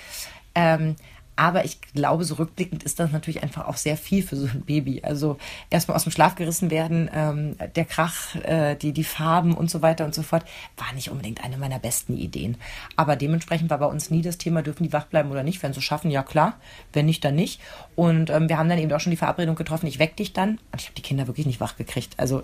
Ähm, 0.55 0.97
aber 1.37 1.65
ich 1.65 1.81
glaube, 1.81 2.25
so 2.25 2.35
rückblickend 2.35 2.85
ist 2.85 3.01
das 3.01 3.11
natürlich 3.11 3.43
einfach 3.43 3.67
auch 3.67 3.77
sehr 3.77 3.97
viel 3.97 4.23
für 4.23 4.37
so 4.37 4.47
ein 4.47 4.63
Baby. 4.63 5.03
Also 5.03 5.37
erstmal 5.69 5.97
aus 5.97 6.05
dem 6.05 6.13
Schlaf 6.13 6.37
gerissen 6.37 6.71
werden, 6.71 7.11
ähm, 7.13 7.57
der 7.75 7.85
Krach, 7.85 8.37
äh, 8.37 8.77
die, 8.77 8.93
die 8.93 9.05
Farben 9.05 9.55
und 9.55 9.71
so 9.71 9.83
weiter 9.83 10.05
und 10.05 10.15
so 10.15 10.23
fort, 10.23 10.45
war 10.77 10.93
nicht 10.95 11.11
unbedingt 11.11 11.43
eine 11.43 11.57
meiner 11.57 11.79
besten 11.81 12.17
Ideen. 12.17 12.57
Aber 12.95 13.17
dementsprechend 13.17 13.71
war 13.71 13.79
bei 13.79 13.87
uns 13.87 14.11
nie 14.11 14.23
das 14.23 14.39
Thema, 14.39 14.63
dürfen 14.63 14.85
die 14.85 14.93
wach 14.93 15.07
bleiben 15.07 15.31
oder 15.31 15.43
nicht. 15.43 15.63
Wenn 15.63 15.73
sie 15.73 15.83
schaffen, 15.83 16.11
ja 16.11 16.23
klar. 16.23 16.59
Wenn 16.93 17.07
nicht, 17.07 17.25
dann 17.25 17.35
nicht. 17.35 17.61
Und 17.97 18.31
ähm, 18.31 18.49
wir 18.49 18.59
haben 18.59 18.69
dann 18.69 18.79
eben 18.79 18.93
auch 18.93 19.01
schon 19.01 19.11
die 19.11 19.17
Verabredung 19.17 19.57
getroffen, 19.57 19.87
ich 19.87 19.99
weck 19.99 20.17
dich 20.17 20.33
dann. 20.33 20.59
Und 20.73 20.81
ich 20.81 20.87
habe 20.87 20.95
die 20.97 21.03
Kinder 21.03 21.27
wirklich 21.27 21.47
nicht 21.47 21.61
wach 21.61 21.77
gekriegt. 21.77 22.15
Also 22.17 22.43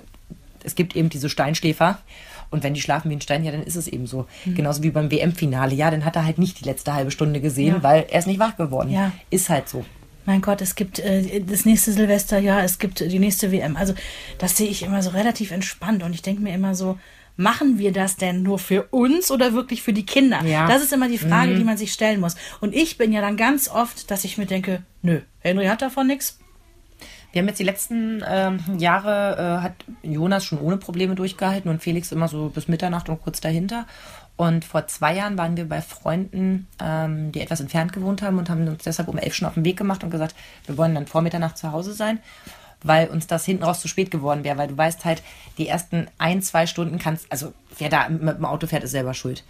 es 0.65 0.75
gibt 0.75 0.97
eben 0.97 1.09
diese 1.09 1.29
Steinschläfer. 1.29 1.99
Und 2.51 2.65
wenn 2.65 2.75
die 2.75 2.81
schlafen 2.81 3.11
wie 3.11 3.15
ein 3.17 3.21
Stein, 3.21 3.45
ja, 3.45 3.53
dann 3.53 3.63
ist 3.63 3.77
es 3.77 3.87
eben 3.87 4.09
so. 4.09 4.27
Genauso 4.45 4.83
wie 4.83 4.91
beim 4.91 5.11
WM-Finale. 5.11 5.73
Ja, 5.75 5.91
dann 5.91 6.05
hat 6.05 6.17
er 6.17 6.25
halt 6.25 6.39
nicht 6.39 6.59
die 6.61 6.65
letzte 6.65 6.93
halbe 6.95 7.13
Stunde 7.13 7.41
gesehen, 7.41 7.77
Ja. 7.77 7.83
weil 7.85 8.07
er 8.11 8.19
ist 8.19 8.27
nicht 8.27 8.41
wach 8.41 8.57
geworden. 8.57 8.91
Ja. 8.91 9.13
Ist 9.31 9.49
halt 9.51 9.69
so. 9.69 9.85
Mein 10.27 10.43
Gott, 10.43 10.61
es 10.61 10.75
gibt 10.75 10.99
äh, 10.99 11.41
das 11.43 11.65
nächste 11.65 11.93
Silvester, 11.93 12.39
ja, 12.41 12.61
es 12.63 12.79
gibt 12.81 13.01
die 13.01 13.19
nächste 13.21 13.53
WM. 13.53 13.77
Also 13.77 13.95
das 14.39 14.57
sehe 14.57 14.69
ich 14.69 14.83
immer 14.83 15.01
so 15.03 15.11
relativ 15.11 15.51
entspannt 15.53 16.03
und 16.03 16.13
ich 16.13 16.23
denke 16.23 16.43
mir 16.43 16.53
immer 16.53 16.75
so, 16.75 16.99
machen 17.37 17.79
wir 17.79 17.93
das 17.93 18.17
denn 18.17 18.43
nur 18.43 18.59
für 18.59 18.83
uns 18.91 19.31
oder 19.31 19.55
wirklich 19.55 19.83
für 19.83 19.93
die 19.93 20.05
Kinder? 20.05 20.45
Ja. 20.45 20.67
Das 20.67 20.83
ist 20.83 20.93
immer 20.93 21.09
die 21.09 21.19
Frage, 21.19 21.55
die 21.55 21.65
man 21.65 21.79
sich 21.79 21.93
stellen 21.93 22.21
muss. 22.21 22.35
Und 22.61 22.75
ich 22.75 22.99
bin 22.99 23.13
ja 23.13 23.21
dann 23.21 23.37
ganz 23.37 23.69
oft, 23.69 24.11
dass 24.11 24.25
ich 24.25 24.37
mir 24.39 24.47
denke, 24.47 24.83
nö, 25.03 25.21
Henry 25.39 25.67
hat 25.67 25.83
davon 25.83 26.09
nichts. 26.09 26.39
Wir 27.33 27.43
haben 27.43 27.49
jetzt 27.49 27.61
die 27.61 27.65
letzten 27.65 28.25
ähm, 28.29 28.59
Jahre, 28.79 29.37
äh, 29.61 29.63
hat 29.63 29.75
Jonas 30.03 30.45
schon 30.45 30.61
ohne 30.61 30.79
Probleme 30.79 31.15
durchgehalten 31.15 31.71
und 31.71 31.83
Felix 31.83 32.11
immer 32.11 32.29
so 32.29 32.49
bis 32.49 32.67
Mitternacht 32.67 33.09
und 33.09 33.23
kurz 33.23 33.41
dahinter. 33.41 33.87
Und 34.37 34.65
vor 34.65 34.87
zwei 34.87 35.15
Jahren 35.15 35.39
waren 35.39 35.57
wir 35.57 35.69
bei 35.69 35.83
Freunden, 35.83 36.67
ähm, 36.83 37.31
die 37.31 37.41
etwas 37.41 37.61
entfernt 37.61 37.93
gewohnt 37.93 38.23
haben 38.23 38.39
und 38.39 38.49
haben 38.49 38.67
uns 38.67 38.85
deshalb 38.85 39.09
um 39.09 39.19
elf 39.19 39.35
schon 39.35 39.47
auf 39.47 39.55
den 39.55 39.65
Weg 39.65 39.77
gemacht 39.77 40.03
und 40.03 40.11
gesagt, 40.11 40.35
wir 40.67 40.77
wollen 40.77 40.95
dann 40.95 41.07
vor 41.07 41.21
Mitternacht 41.21 41.59
zu 41.59 41.73
Hause 41.73 41.93
sein, 41.93 42.21
weil 42.83 43.09
uns 43.09 43.27
das 43.27 43.45
hinten 43.45 43.65
raus 43.65 43.81
zu 43.81 43.89
spät 43.89 44.11
geworden 44.11 44.43
wäre, 44.43 44.57
weil 44.57 44.69
du 44.69 44.77
weißt 44.77 45.05
halt, 45.05 45.23
die 45.59 45.69
ersten 45.69 46.09
ein, 46.19 46.43
zwei 46.43 46.67
Stunden 46.67 46.99
kannst, 46.99 47.31
also 47.31 47.53
wer 47.79 47.91
da 47.91 48.09
mit 48.09 48.39
dem 48.39 48.45
Auto 48.47 48.67
fährt, 48.67 48.83
ist 48.83 48.93
selber 48.93 49.15
schuld. 49.15 49.45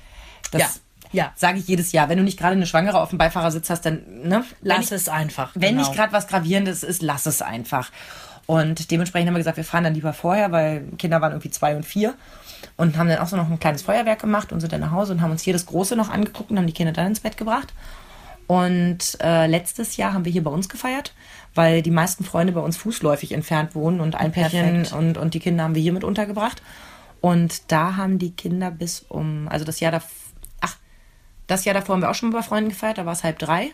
Das 0.50 0.61
Ja, 0.61 0.69
ja. 1.12 1.33
sage 1.35 1.59
ich 1.59 1.67
jedes 1.67 1.93
Jahr. 1.93 2.09
Wenn 2.09 2.19
du 2.19 2.25
nicht 2.25 2.39
gerade 2.39 2.55
eine 2.57 2.67
Schwangere 2.67 3.01
auf 3.01 3.11
dem 3.11 3.19
Beifahrersitz 3.19 3.71
hast, 3.71 3.83
dann, 3.87 4.03
ne? 4.25 4.45
Lass 4.62 4.87
ich- 4.87 4.93
es 4.93 5.09
einfach. 5.09 5.53
wenn 5.55 5.77
genau. 5.77 5.83
nicht 5.83 5.95
gerade 5.95 6.12
was 6.12 6.27
Gravierendes 6.27 6.83
ist, 6.83 7.03
lass 7.03 7.27
es 7.27 7.43
einfach. 7.43 7.91
Und 8.47 8.91
dementsprechend 8.91 9.29
haben 9.29 9.35
wir 9.35 9.41
gesagt, 9.41 9.59
wir 9.59 9.65
fahren 9.65 9.85
dann 9.85 9.95
lieber 9.95 10.12
vorher, 10.12 10.51
weil 10.51 10.83
Kinder 10.99 11.21
waren 11.21 11.33
irgendwie 11.33 11.51
zwei 11.51 11.77
und 11.77 11.87
vier. 11.87 12.15
Und 12.77 12.99
haben 12.99 13.09
dann 13.09 13.19
auch 13.19 13.29
so 13.29 13.37
noch 13.37 13.49
ein 13.49 13.61
kleines 13.61 13.83
Feuerwerk 13.83 14.21
gemacht 14.21 14.53
und 14.53 14.61
sind 14.61 14.73
dann 14.73 14.81
nach 14.81 14.91
Hause 14.91 15.12
und 15.12 15.21
haben 15.21 15.31
uns 15.31 15.43
hier 15.43 15.53
das 15.53 15.67
Große 15.67 15.97
noch 15.97 16.11
angeguckt 16.11 16.50
und 16.50 16.59
haben 16.59 16.67
die 16.67 16.73
Kinder 16.73 16.93
dann 16.93 17.07
ins 17.07 17.21
Bett 17.21 17.37
gebracht. 17.37 17.73
Und 18.47 19.17
äh, 19.23 19.47
letztes 19.47 19.97
Jahr 19.97 20.12
haben 20.12 20.25
wir 20.25 20.33
hier 20.33 20.43
bei 20.43 20.50
uns 20.50 20.69
gefeiert, 20.69 21.14
weil 21.55 21.83
die 21.83 21.93
meisten 21.93 22.25
Freunde 22.25 22.52
bei 22.52 22.61
uns 22.61 22.76
fußläufig 22.76 23.31
entfernt 23.31 23.76
wohnen 23.76 24.00
und 24.00 24.17
ein 24.17 24.33
Pärchen 24.33 24.87
und, 24.87 25.17
und 25.17 25.35
die 25.35 25.38
Kinder 25.38 25.62
haben 25.62 25.76
wir 25.76 25.83
hier 25.83 25.93
mit 25.93 26.02
untergebracht. 26.02 26.61
Und 27.21 27.71
da 27.71 27.97
haben 27.97 28.19
die 28.19 28.33
Kinder 28.33 28.73
bis 28.73 29.05
um, 29.09 29.47
also 29.49 29.64
das 29.64 29.79
Jahr 29.79 29.93
davor, 29.93 30.11
das 31.50 31.64
Jahr 31.64 31.75
davor 31.75 31.95
haben 31.95 32.02
wir 32.02 32.11
auch 32.11 32.14
schon 32.14 32.30
mal 32.30 32.38
bei 32.38 32.42
Freunden 32.45 32.71
gefeiert, 32.71 32.99
da 32.99 33.07
war 33.07 33.12
es 33.12 33.25
halb 33.25 33.38
drei. 33.38 33.73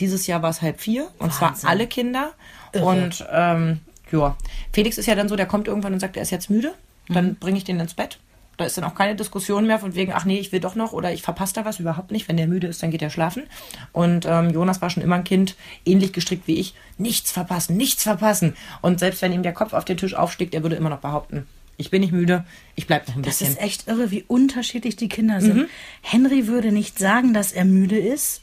Dieses 0.00 0.26
Jahr 0.26 0.42
war 0.42 0.50
es 0.50 0.62
halb 0.62 0.80
vier. 0.80 1.08
Und 1.18 1.32
zwar 1.32 1.50
Wahnsinn. 1.50 1.68
alle 1.68 1.86
Kinder. 1.86 2.32
Und 2.72 3.26
ähm, 3.30 3.80
ja, 4.10 4.36
Felix 4.72 4.96
ist 4.96 5.06
ja 5.06 5.14
dann 5.14 5.28
so, 5.28 5.36
der 5.36 5.46
kommt 5.46 5.68
irgendwann 5.68 5.92
und 5.92 6.00
sagt, 6.00 6.16
er 6.16 6.22
ist 6.22 6.30
jetzt 6.30 6.48
müde. 6.48 6.74
Dann 7.08 7.36
bringe 7.36 7.58
ich 7.58 7.64
den 7.64 7.80
ins 7.80 7.94
Bett. 7.94 8.18
Da 8.56 8.64
ist 8.64 8.76
dann 8.76 8.84
auch 8.84 8.94
keine 8.94 9.14
Diskussion 9.14 9.66
mehr 9.66 9.78
von 9.78 9.94
wegen, 9.94 10.12
ach 10.12 10.24
nee, 10.24 10.38
ich 10.38 10.50
will 10.50 10.58
doch 10.58 10.74
noch 10.74 10.92
oder 10.92 11.12
ich 11.12 11.22
verpasse 11.22 11.54
da 11.54 11.64
was. 11.64 11.78
Überhaupt 11.80 12.10
nicht. 12.10 12.28
Wenn 12.28 12.36
der 12.36 12.48
müde 12.48 12.66
ist, 12.66 12.82
dann 12.82 12.90
geht 12.90 13.02
er 13.02 13.10
schlafen. 13.10 13.44
Und 13.92 14.26
ähm, 14.26 14.50
Jonas 14.50 14.82
war 14.82 14.90
schon 14.90 15.02
immer 15.02 15.16
ein 15.16 15.24
Kind, 15.24 15.54
ähnlich 15.84 16.12
gestrickt 16.12 16.46
wie 16.48 16.58
ich. 16.58 16.74
Nichts 16.96 17.30
verpassen, 17.30 17.76
nichts 17.76 18.02
verpassen. 18.02 18.56
Und 18.80 18.98
selbst 18.98 19.22
wenn 19.22 19.32
ihm 19.32 19.42
der 19.42 19.52
Kopf 19.52 19.74
auf 19.74 19.84
den 19.84 19.96
Tisch 19.96 20.14
aufschlägt, 20.14 20.54
er 20.54 20.62
würde 20.62 20.76
immer 20.76 20.90
noch 20.90 20.98
behaupten, 20.98 21.46
ich 21.78 21.90
bin 21.90 22.02
nicht 22.02 22.12
müde, 22.12 22.44
ich 22.74 22.86
bleib 22.86 23.08
noch 23.08 23.16
ein 23.16 23.22
Das 23.22 23.38
bisschen. 23.38 23.54
ist 23.54 23.62
echt 23.62 23.88
irre, 23.88 24.10
wie 24.10 24.24
unterschiedlich 24.26 24.96
die 24.96 25.08
Kinder 25.08 25.40
sind. 25.40 25.56
Mhm. 25.56 25.66
Henry 26.02 26.46
würde 26.46 26.72
nicht 26.72 26.98
sagen, 26.98 27.32
dass 27.32 27.52
er 27.52 27.64
müde 27.64 27.96
ist. 27.98 28.42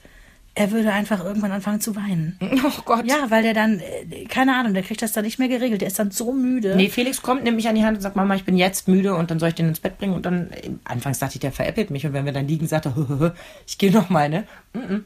Er 0.58 0.72
würde 0.72 0.94
einfach 0.94 1.22
irgendwann 1.22 1.52
anfangen 1.52 1.82
zu 1.82 1.98
weinen. 1.98 2.40
Oh 2.64 2.82
Gott. 2.86 3.06
Ja, 3.06 3.30
weil 3.30 3.44
der 3.44 3.54
dann, 3.54 3.82
äh, 3.82 4.24
keine 4.26 4.56
Ahnung, 4.56 4.74
der 4.74 4.84
kriegt 4.84 5.02
das 5.02 5.12
dann 5.12 5.26
nicht 5.26 5.38
mehr 5.38 5.50
geregelt. 5.50 5.82
Der 5.82 5.90
ist 5.90 6.00
dann 6.00 6.12
so 6.12 6.32
müde. 6.32 6.78
Nee, 6.78 6.88
Felix 6.88 7.22
kommt, 7.22 7.44
nimmt 7.44 7.58
mich 7.58 7.68
an 7.68 7.76
die 7.76 7.84
Hand 7.84 7.98
und 7.98 8.02
sagt, 8.02 8.16
Mama, 8.16 8.36
ich 8.36 8.46
bin 8.46 8.56
jetzt 8.56 8.88
müde 8.88 9.16
und 9.16 9.30
dann 9.30 9.38
soll 9.40 9.50
ich 9.50 9.56
den 9.56 9.68
ins 9.68 9.82
Bett 9.82 9.98
bringen. 9.98 10.14
Und 10.14 10.26
dann, 10.26 10.50
äh, 10.52 10.70
anfangs 10.86 11.20
dachte 11.20 11.36
ich, 11.36 11.42
der 11.42 11.52
veräppelt 11.52 11.92
mich. 11.92 12.06
Und 12.06 12.14
wenn 12.14 12.24
wir 12.24 12.32
dann 12.32 12.48
liegen, 12.48 12.68
sagt 12.68 12.86
er, 12.86 12.96
ich 13.68 13.78
gehe 13.78 13.92
noch 13.92 14.10
mal, 14.10 14.30
ne? 14.30 14.46
Mm 14.74 14.80
-mm. 14.80 15.02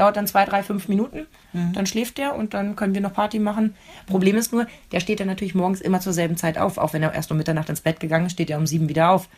Dauert 0.00 0.16
dann 0.16 0.26
zwei, 0.26 0.46
drei, 0.46 0.62
fünf 0.62 0.88
Minuten. 0.88 1.26
Dann 1.52 1.84
schläft 1.84 2.16
der 2.16 2.34
und 2.34 2.54
dann 2.54 2.74
können 2.74 2.94
wir 2.94 3.02
noch 3.02 3.12
Party 3.12 3.38
machen. 3.38 3.74
Problem 4.06 4.34
ist 4.36 4.50
nur, 4.50 4.66
der 4.92 5.00
steht 5.00 5.20
dann 5.20 5.26
natürlich 5.26 5.54
morgens 5.54 5.82
immer 5.82 6.00
zur 6.00 6.14
selben 6.14 6.38
Zeit 6.38 6.56
auf. 6.56 6.78
Auch 6.78 6.94
wenn 6.94 7.02
er 7.02 7.12
erst 7.12 7.30
um 7.30 7.36
Mitternacht 7.36 7.68
ins 7.68 7.82
Bett 7.82 8.00
gegangen 8.00 8.24
ist, 8.24 8.32
steht 8.32 8.48
er 8.48 8.56
um 8.56 8.66
sieben 8.66 8.88
wieder 8.88 9.10
auf. 9.10 9.28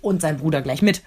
Und 0.00 0.22
sein 0.22 0.38
Bruder 0.38 0.62
gleich 0.62 0.80
mit. 0.80 1.02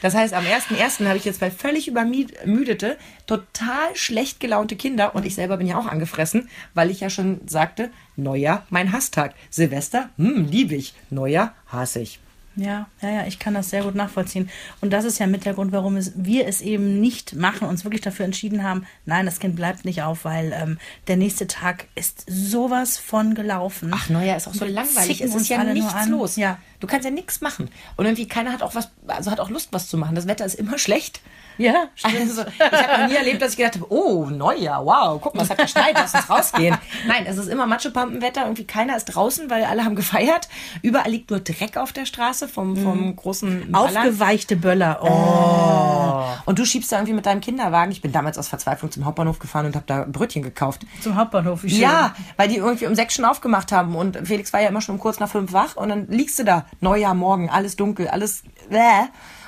Das 0.00 0.16
heißt, 0.16 0.34
am 0.34 0.44
1.1. 0.44 1.06
habe 1.06 1.16
ich 1.16 1.24
jetzt 1.24 1.38
zwei 1.38 1.52
völlig 1.52 1.86
übermüdete, 1.86 2.98
total 3.28 3.94
schlecht 3.94 4.40
gelaunte 4.40 4.74
Kinder 4.74 5.14
und 5.14 5.24
ich 5.24 5.36
selber 5.36 5.58
bin 5.58 5.68
ja 5.68 5.78
auch 5.78 5.86
angefressen, 5.86 6.48
weil 6.74 6.90
ich 6.90 6.98
ja 6.98 7.08
schon 7.08 7.42
sagte, 7.46 7.88
Neujahr, 8.16 8.66
mein 8.68 8.90
Hasstag. 8.90 9.32
Silvester, 9.48 10.10
hm, 10.16 10.48
liebe 10.50 10.74
ich. 10.74 10.94
Neujahr, 11.10 11.54
hasse 11.68 12.00
ich. 12.00 12.18
Ja, 12.56 12.86
ja, 13.00 13.10
ja, 13.10 13.26
ich 13.26 13.38
kann 13.38 13.54
das 13.54 13.70
sehr 13.70 13.82
gut 13.82 13.94
nachvollziehen. 13.94 14.50
Und 14.80 14.92
das 14.92 15.04
ist 15.04 15.18
ja 15.18 15.26
mit 15.26 15.44
der 15.44 15.54
Grund, 15.54 15.72
warum 15.72 15.96
es, 15.96 16.12
wir 16.16 16.46
es 16.46 16.60
eben 16.60 17.00
nicht 17.00 17.34
machen, 17.34 17.66
uns 17.66 17.84
wirklich 17.84 18.02
dafür 18.02 18.26
entschieden 18.26 18.62
haben, 18.62 18.86
nein, 19.06 19.24
das 19.24 19.38
Kind 19.38 19.56
bleibt 19.56 19.84
nicht 19.84 20.02
auf, 20.02 20.24
weil 20.24 20.52
ähm, 20.52 20.78
der 21.08 21.16
nächste 21.16 21.46
Tag 21.46 21.86
ist 21.94 22.24
sowas 22.28 22.98
von 22.98 23.34
gelaufen. 23.34 23.90
Ach, 23.94 24.08
Neujahr 24.10 24.36
ist 24.36 24.48
auch 24.48 24.54
so 24.54 24.66
Wir 24.66 24.72
langweilig. 24.72 25.22
Es 25.22 25.34
ist 25.34 25.48
ja 25.48 25.64
nichts 25.64 26.06
los. 26.08 26.36
Ja. 26.36 26.58
Du 26.80 26.86
kannst 26.86 27.04
ja 27.04 27.10
nichts 27.10 27.40
machen. 27.40 27.70
Und 27.96 28.04
irgendwie 28.04 28.28
keiner 28.28 28.52
hat 28.52 28.62
auch 28.62 28.74
was, 28.74 28.90
also 29.06 29.30
hat 29.30 29.40
auch 29.40 29.50
Lust, 29.50 29.68
was 29.72 29.88
zu 29.88 29.96
machen. 29.96 30.14
Das 30.14 30.26
Wetter 30.26 30.44
ist 30.44 30.54
immer 30.54 30.78
schlecht. 30.80 31.20
Ja, 31.58 31.88
Also, 32.02 32.42
ich 32.42 32.60
habe 32.60 33.02
noch 33.02 33.08
nie 33.08 33.16
erlebt, 33.16 33.42
dass 33.42 33.52
ich 33.52 33.56
gedacht 33.58 33.74
habe, 33.74 33.86
oh, 33.92 34.26
Neujahr, 34.26 34.84
wow, 34.84 35.20
guck 35.20 35.34
mal, 35.34 35.42
es 35.42 35.50
hat 35.50 35.58
geschneit, 35.58 35.92
lass 35.94 36.14
uns 36.14 36.28
rausgehen. 36.28 36.76
Nein, 37.06 37.24
es 37.26 37.36
ist 37.38 37.48
immer 37.48 37.66
Matschepampenwetter, 37.66 38.42
irgendwie 38.42 38.64
keiner 38.64 38.96
ist 38.96 39.06
draußen, 39.06 39.50
weil 39.50 39.64
alle 39.64 39.84
haben 39.84 39.96
gefeiert. 39.96 40.48
Überall 40.82 41.10
liegt 41.10 41.30
nur 41.30 41.40
Dreck 41.40 41.76
auf 41.76 41.92
der 41.92 42.06
Straße 42.06 42.48
vom, 42.48 42.76
vom 42.76 43.14
großen 43.16 43.70
Ballern. 43.70 43.96
Aufgeweichte 43.96 44.56
Böller. 44.56 45.00
Oh. 45.02 46.24
Und 46.46 46.58
du 46.58 46.64
schiebst 46.64 46.90
da 46.92 46.96
irgendwie 46.96 47.14
mit 47.14 47.26
deinem 47.26 47.40
Kinderwagen. 47.40 47.92
Ich 47.92 48.02
bin 48.02 48.12
damals 48.12 48.38
aus 48.38 48.48
Verzweiflung 48.48 48.90
zum 48.90 49.04
Hauptbahnhof 49.04 49.38
gefahren 49.38 49.66
und 49.66 49.74
habe 49.76 49.86
da 49.86 50.04
Brötchen 50.08 50.42
gekauft. 50.42 50.82
Zum 51.00 51.16
Hauptbahnhof. 51.16 51.62
Wie 51.62 51.70
schön. 51.70 51.80
Ja, 51.80 52.14
weil 52.36 52.48
die 52.48 52.56
irgendwie 52.56 52.86
um 52.86 52.94
sechs 52.94 53.14
schon 53.14 53.24
aufgemacht 53.24 53.72
haben 53.72 53.94
und 53.94 54.18
Felix 54.26 54.52
war 54.52 54.60
ja 54.60 54.68
immer 54.68 54.80
schon 54.80 54.96
um 54.96 55.00
kurz 55.00 55.20
nach 55.20 55.28
fünf 55.28 55.52
wach 55.52 55.76
und 55.76 55.88
dann 55.88 56.08
liegst 56.08 56.38
du 56.38 56.44
da, 56.44 56.66
Neujahr 56.80 57.14
morgen, 57.14 57.50
alles 57.50 57.76
dunkel, 57.76 58.08
alles 58.08 58.42
bäh. 58.70 58.78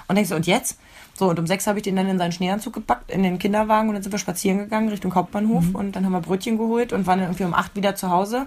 und 0.08 0.16
denkst 0.16 0.30
du, 0.30 0.36
und 0.36 0.46
jetzt? 0.46 0.78
So, 1.14 1.28
und 1.30 1.38
um 1.38 1.46
sechs 1.46 1.66
habe 1.66 1.78
ich 1.78 1.84
den 1.84 1.96
dann 1.96 2.08
in 2.08 2.18
seinen 2.18 2.32
Schneeanzug 2.32 2.72
gepackt, 2.74 3.10
in 3.10 3.22
den 3.22 3.38
Kinderwagen 3.38 3.88
und 3.88 3.94
dann 3.94 4.02
sind 4.02 4.12
wir 4.12 4.18
spazieren 4.18 4.58
gegangen 4.58 4.88
Richtung 4.88 5.14
Hauptbahnhof 5.14 5.74
und 5.74 5.94
dann 5.96 6.04
haben 6.04 6.12
wir 6.12 6.20
Brötchen 6.20 6.58
geholt 6.58 6.92
und 6.92 7.06
waren 7.06 7.20
dann 7.20 7.28
irgendwie 7.28 7.44
um 7.44 7.54
acht 7.54 7.76
wieder 7.76 7.94
zu 7.94 8.10
Hause, 8.10 8.46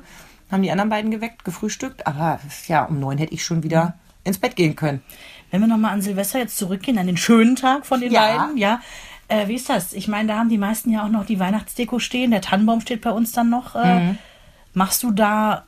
haben 0.51 0.63
die 0.63 0.71
anderen 0.71 0.89
beiden 0.89 1.09
geweckt, 1.11 1.45
gefrühstückt, 1.45 2.05
aber 2.05 2.39
ja, 2.67 2.83
um 2.83 2.99
neun 2.99 3.17
hätte 3.17 3.33
ich 3.33 3.43
schon 3.45 3.63
wieder 3.63 3.93
ins 4.25 4.37
Bett 4.37 4.55
gehen 4.57 4.75
können. 4.75 5.01
Wenn 5.49 5.61
wir 5.61 5.67
nochmal 5.67 5.93
an 5.93 6.01
Silvester 6.01 6.39
jetzt 6.39 6.57
zurückgehen, 6.57 6.97
an 6.97 7.07
den 7.07 7.15
schönen 7.15 7.55
Tag 7.55 7.85
von 7.85 8.01
den 8.01 8.11
Ja. 8.11 8.37
beiden, 8.37 8.57
ja. 8.57 8.81
Äh, 9.29 9.47
wie 9.47 9.55
ist 9.55 9.69
das? 9.69 9.93
Ich 9.93 10.07
meine, 10.09 10.27
da 10.29 10.37
haben 10.39 10.49
die 10.49 10.57
meisten 10.57 10.89
ja 10.91 11.03
auch 11.05 11.09
noch 11.09 11.25
die 11.25 11.39
Weihnachtsdeko 11.39 11.99
stehen. 11.99 12.31
Der 12.31 12.41
Tannenbaum 12.41 12.81
steht 12.81 13.01
bei 13.01 13.11
uns 13.11 13.31
dann 13.31 13.49
noch. 13.49 13.75
Äh, 13.75 13.99
Mhm. 13.99 14.17
Machst 14.73 15.03
du 15.03 15.11
da 15.11 15.65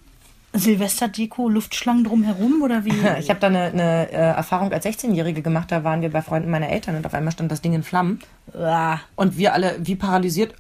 Silvesterdeko, 0.59 1.49
Luftschlangen 1.49 2.03
drumherum 2.03 2.61
oder 2.61 2.85
wie? 2.85 2.93
Ich 3.19 3.29
habe 3.29 3.39
da 3.39 3.47
eine, 3.47 3.63
eine 3.65 4.11
äh, 4.11 4.15
Erfahrung 4.15 4.71
als 4.71 4.85
16-Jährige 4.85 5.41
gemacht, 5.41 5.71
da 5.71 5.83
waren 5.83 6.01
wir 6.01 6.11
bei 6.11 6.21
Freunden 6.21 6.49
meiner 6.49 6.69
Eltern 6.69 6.95
und 6.95 7.05
auf 7.05 7.13
einmal 7.13 7.31
stand 7.33 7.51
das 7.51 7.61
Ding 7.61 7.73
in 7.73 7.83
Flammen. 7.83 8.19
Ah, 8.53 8.99
Und 9.15 9.37
wir 9.37 9.53
alle 9.53 9.75
wie 9.79 9.95
paralysiert. 9.95 10.53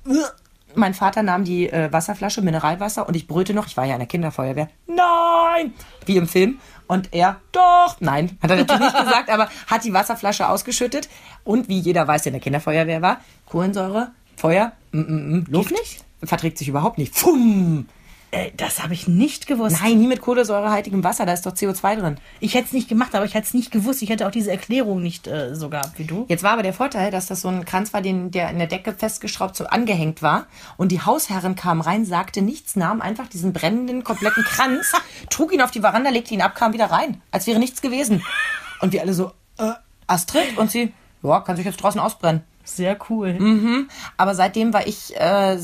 Mein 0.75 0.93
Vater 0.93 1.23
nahm 1.23 1.43
die 1.43 1.69
äh, 1.69 1.91
Wasserflasche, 1.91 2.41
Mineralwasser, 2.41 3.07
und 3.07 3.15
ich 3.15 3.27
brüllte 3.27 3.53
noch, 3.53 3.65
ich 3.67 3.75
war 3.75 3.85
ja 3.85 3.93
in 3.93 3.99
der 3.99 4.07
Kinderfeuerwehr, 4.07 4.69
nein! 4.87 5.73
Wie 6.05 6.17
im 6.17 6.27
Film. 6.27 6.59
Und 6.87 7.09
er, 7.13 7.37
doch, 7.51 7.97
nein, 7.99 8.37
hat 8.41 8.51
er 8.51 8.57
natürlich 8.57 8.81
nicht 8.81 8.97
gesagt, 8.97 9.29
aber 9.29 9.49
hat 9.67 9.83
die 9.83 9.93
Wasserflasche 9.93 10.47
ausgeschüttet. 10.49 11.09
Und 11.43 11.69
wie 11.69 11.79
jeder 11.79 12.07
weiß, 12.07 12.23
der 12.23 12.31
in 12.31 12.33
der 12.33 12.41
Kinderfeuerwehr 12.41 13.01
war, 13.01 13.21
Kohlensäure, 13.45 14.11
Feuer, 14.35 14.71
mm, 14.91 14.99
mm, 14.99 15.33
mm, 15.39 15.45
Luft, 15.49 15.71
nicht? 15.71 16.03
verträgt 16.23 16.57
sich 16.57 16.67
überhaupt 16.67 16.97
nicht. 16.97 17.15
Fumm! 17.15 17.87
Äh, 18.31 18.51
das 18.55 18.83
habe 18.83 18.93
ich 18.93 19.07
nicht 19.07 19.47
gewusst. 19.47 19.77
Nein, 19.81 19.97
nie 19.97 20.07
mit 20.07 20.21
kohlensäurehaltigem 20.21 21.03
Wasser, 21.03 21.25
da 21.25 21.33
ist 21.33 21.45
doch 21.45 21.53
CO2 21.53 21.95
drin. 21.99 22.17
Ich 22.39 22.53
hätte 22.53 22.65
es 22.65 22.73
nicht 22.73 22.87
gemacht, 22.87 23.15
aber 23.15 23.25
ich 23.25 23.33
hätte 23.33 23.47
es 23.47 23.53
nicht 23.53 23.71
gewusst. 23.71 24.01
Ich 24.01 24.09
hätte 24.09 24.27
auch 24.27 24.31
diese 24.31 24.51
Erklärung 24.51 25.01
nicht 25.01 25.27
äh, 25.27 25.55
so 25.55 25.69
gehabt 25.69 25.97
wie 25.97 26.03
du. 26.03 26.25
Jetzt 26.27 26.43
war 26.43 26.51
aber 26.51 26.63
der 26.63 26.73
Vorteil, 26.73 27.09
dass 27.09 27.25
das 27.25 27.41
so 27.41 27.47
ein 27.47 27.65
Kranz 27.65 27.91
war, 27.91 28.01
den, 28.01 28.29
der 28.29 28.49
in 28.51 28.59
der 28.59 28.67
Decke 28.67 28.93
festgeschraubt 28.93 29.55
so 29.55 29.65
angehängt 29.65 30.21
war. 30.21 30.45
Und 30.77 30.91
die 30.91 31.01
Hausherrin 31.01 31.55
kam 31.55 31.81
rein, 31.81 32.05
sagte 32.05 32.41
nichts, 32.41 32.75
nahm 32.75 33.01
einfach 33.01 33.27
diesen 33.27 33.51
brennenden, 33.51 34.03
kompletten 34.03 34.43
Kranz, 34.43 34.91
trug 35.29 35.51
ihn 35.51 35.61
auf 35.61 35.71
die 35.71 35.81
Veranda, 35.81 36.09
legte 36.11 36.33
ihn 36.33 36.41
ab, 36.41 36.55
kam 36.55 36.73
wieder 36.73 36.91
rein, 36.91 37.21
als 37.31 37.47
wäre 37.47 37.59
nichts 37.59 37.81
gewesen. 37.81 38.23
Und 38.81 38.93
wir 38.93 39.01
alle 39.01 39.13
so, 39.13 39.31
äh, 39.57 39.71
Astrid? 40.05 40.57
Und 40.57 40.69
sie, 40.69 40.93
ja, 41.23 41.39
kann 41.41 41.55
sich 41.55 41.65
jetzt 41.65 41.77
draußen 41.77 41.99
ausbrennen. 41.99 42.43
Sehr 42.75 42.97
cool. 43.09 43.33
Mhm. 43.33 43.89
Aber 44.17 44.35
seitdem 44.35 44.73
war 44.73 44.87
ich 44.87 45.15
äh, 45.15 45.57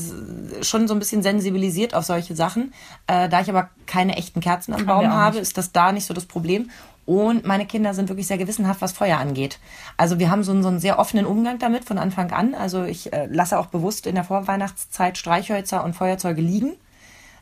schon 0.62 0.88
so 0.88 0.94
ein 0.94 0.98
bisschen 0.98 1.22
sensibilisiert 1.22 1.94
auf 1.94 2.04
solche 2.04 2.34
Sachen. 2.34 2.72
Äh, 3.06 3.28
da 3.28 3.40
ich 3.40 3.48
aber 3.48 3.70
keine 3.86 4.16
echten 4.16 4.40
Kerzen 4.40 4.74
am 4.74 4.86
Baum 4.86 5.12
habe, 5.12 5.38
ist 5.38 5.56
das 5.56 5.72
da 5.72 5.92
nicht 5.92 6.06
so 6.06 6.14
das 6.14 6.26
Problem. 6.26 6.70
Und 7.06 7.46
meine 7.46 7.66
Kinder 7.66 7.94
sind 7.94 8.08
wirklich 8.08 8.26
sehr 8.26 8.38
gewissenhaft, 8.38 8.82
was 8.82 8.92
Feuer 8.92 9.18
angeht. 9.18 9.60
Also 9.96 10.18
wir 10.18 10.28
haben 10.30 10.42
so 10.42 10.50
einen, 10.50 10.64
so 10.64 10.68
einen 10.68 10.80
sehr 10.80 10.98
offenen 10.98 11.24
Umgang 11.24 11.60
damit 11.60 11.84
von 11.84 11.98
Anfang 11.98 12.32
an. 12.32 12.54
Also 12.54 12.82
ich 12.82 13.12
äh, 13.12 13.26
lasse 13.30 13.58
auch 13.58 13.66
bewusst 13.66 14.08
in 14.08 14.16
der 14.16 14.24
Vorweihnachtszeit 14.24 15.16
Streichhölzer 15.16 15.84
und 15.84 15.94
Feuerzeuge 15.94 16.42
liegen. 16.42 16.74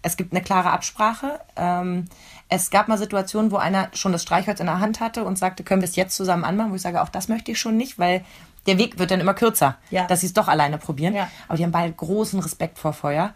Es 0.02 0.18
gibt 0.18 0.34
eine 0.34 0.42
klare 0.42 0.70
Absprache. 0.70 1.40
Ähm, 1.56 2.04
es 2.48 2.70
gab 2.70 2.88
mal 2.88 2.98
Situationen, 2.98 3.50
wo 3.50 3.56
einer 3.56 3.88
schon 3.94 4.12
das 4.12 4.22
Streichholz 4.22 4.60
in 4.60 4.66
der 4.66 4.80
Hand 4.80 5.00
hatte 5.00 5.24
und 5.24 5.38
sagte, 5.38 5.64
können 5.64 5.82
wir 5.82 5.88
es 5.88 5.96
jetzt 5.96 6.16
zusammen 6.16 6.44
anmachen? 6.44 6.70
Wo 6.70 6.76
ich 6.76 6.82
sage, 6.82 7.02
auch 7.02 7.08
das 7.08 7.28
möchte 7.28 7.52
ich 7.52 7.58
schon 7.58 7.76
nicht, 7.76 7.98
weil 7.98 8.24
der 8.66 8.78
Weg 8.78 8.98
wird 8.98 9.10
dann 9.10 9.20
immer 9.20 9.34
kürzer, 9.34 9.76
Ja. 9.90 10.06
dass 10.06 10.20
sie 10.20 10.26
es 10.26 10.32
doch 10.32 10.48
alleine 10.48 10.78
probieren. 10.78 11.14
Ja. 11.14 11.28
Aber 11.48 11.56
die 11.56 11.64
haben 11.64 11.72
beide 11.72 11.92
großen 11.92 12.40
Respekt 12.40 12.78
vor 12.78 12.92
Feuer. 12.92 13.34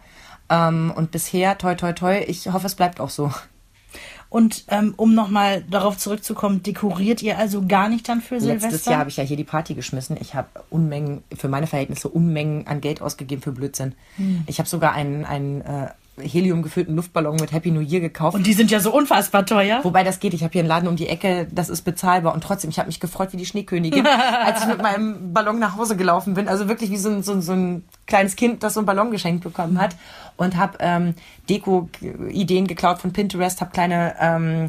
Ähm, 0.49 0.91
und 0.95 1.11
bisher, 1.11 1.57
toi, 1.57 1.75
toi, 1.75 1.93
toi, 1.93 2.23
ich 2.27 2.47
hoffe, 2.47 2.65
es 2.65 2.75
bleibt 2.75 2.99
auch 2.99 3.09
so. 3.09 3.31
Und 4.29 4.65
ähm, 4.67 4.93
um 4.95 5.15
nochmal 5.15 5.63
darauf 5.63 5.97
zurückzukommen, 5.97 6.61
dekoriert 6.61 7.23
ihr 7.23 7.39
also 7.39 7.65
gar 7.65 7.89
nicht 7.89 8.07
dann 8.07 8.21
für 8.21 8.39
Silvester? 8.39 8.69
Letztes 8.69 8.85
Jahr 8.85 8.99
habe 8.99 9.09
ich 9.09 9.17
ja 9.17 9.23
hier 9.23 9.37
die 9.37 9.43
Party 9.43 9.73
geschmissen. 9.73 10.17
Ich 10.21 10.35
habe 10.35 10.47
Unmengen, 10.69 11.23
für 11.35 11.47
meine 11.47 11.65
Verhältnisse 11.65 12.09
Unmengen 12.09 12.67
an 12.67 12.79
Geld 12.79 13.01
ausgegeben 13.01 13.41
für 13.41 13.51
Blödsinn. 13.51 13.95
Hm. 14.17 14.43
Ich 14.45 14.59
habe 14.59 14.69
sogar 14.69 14.93
einen, 14.93 15.25
einen 15.25 15.61
äh, 15.61 15.89
heliumgefüllten 16.21 16.95
Luftballon 16.95 17.35
mit 17.37 17.51
Happy 17.51 17.71
New 17.71 17.79
Year 17.81 17.99
gekauft. 18.01 18.35
Und 18.35 18.45
die 18.45 18.53
sind 18.53 18.71
ja 18.71 18.79
so 18.79 18.93
unfassbar 18.93 19.45
teuer. 19.45 19.79
Wobei 19.83 20.03
das 20.03 20.19
geht, 20.19 20.33
ich 20.33 20.43
habe 20.43 20.51
hier 20.51 20.61
einen 20.61 20.67
Laden 20.69 20.87
um 20.87 20.95
die 20.95 21.07
Ecke, 21.07 21.47
das 21.51 21.69
ist 21.69 21.81
bezahlbar 21.83 22.33
und 22.33 22.43
trotzdem, 22.43 22.69
ich 22.69 22.77
habe 22.79 22.87
mich 22.87 22.99
gefreut 22.99 23.29
wie 23.33 23.37
die 23.37 23.45
Schneekönigin, 23.45 24.05
als 24.45 24.61
ich 24.61 24.67
mit 24.67 24.81
meinem 24.81 25.33
Ballon 25.33 25.59
nach 25.59 25.77
Hause 25.77 25.95
gelaufen 25.95 26.33
bin. 26.33 26.47
Also 26.47 26.67
wirklich 26.67 26.89
wie 26.91 26.97
so 26.97 27.09
ein, 27.09 27.23
so, 27.23 27.33
ein- 27.33 27.41
so 27.41 27.53
ein 27.53 27.83
kleines 28.07 28.35
Kind, 28.35 28.63
das 28.63 28.73
so 28.73 28.79
einen 28.79 28.87
Ballon 28.87 29.11
geschenkt 29.11 29.43
bekommen 29.43 29.79
hat 29.79 29.95
und 30.37 30.55
habe 30.57 30.77
ähm, 30.79 31.13
Deko-Ideen 31.49 32.67
geklaut 32.67 32.99
von 32.99 33.13
Pinterest, 33.13 33.61
habe 33.61 33.71
kleine, 33.71 34.15
ähm, 34.19 34.67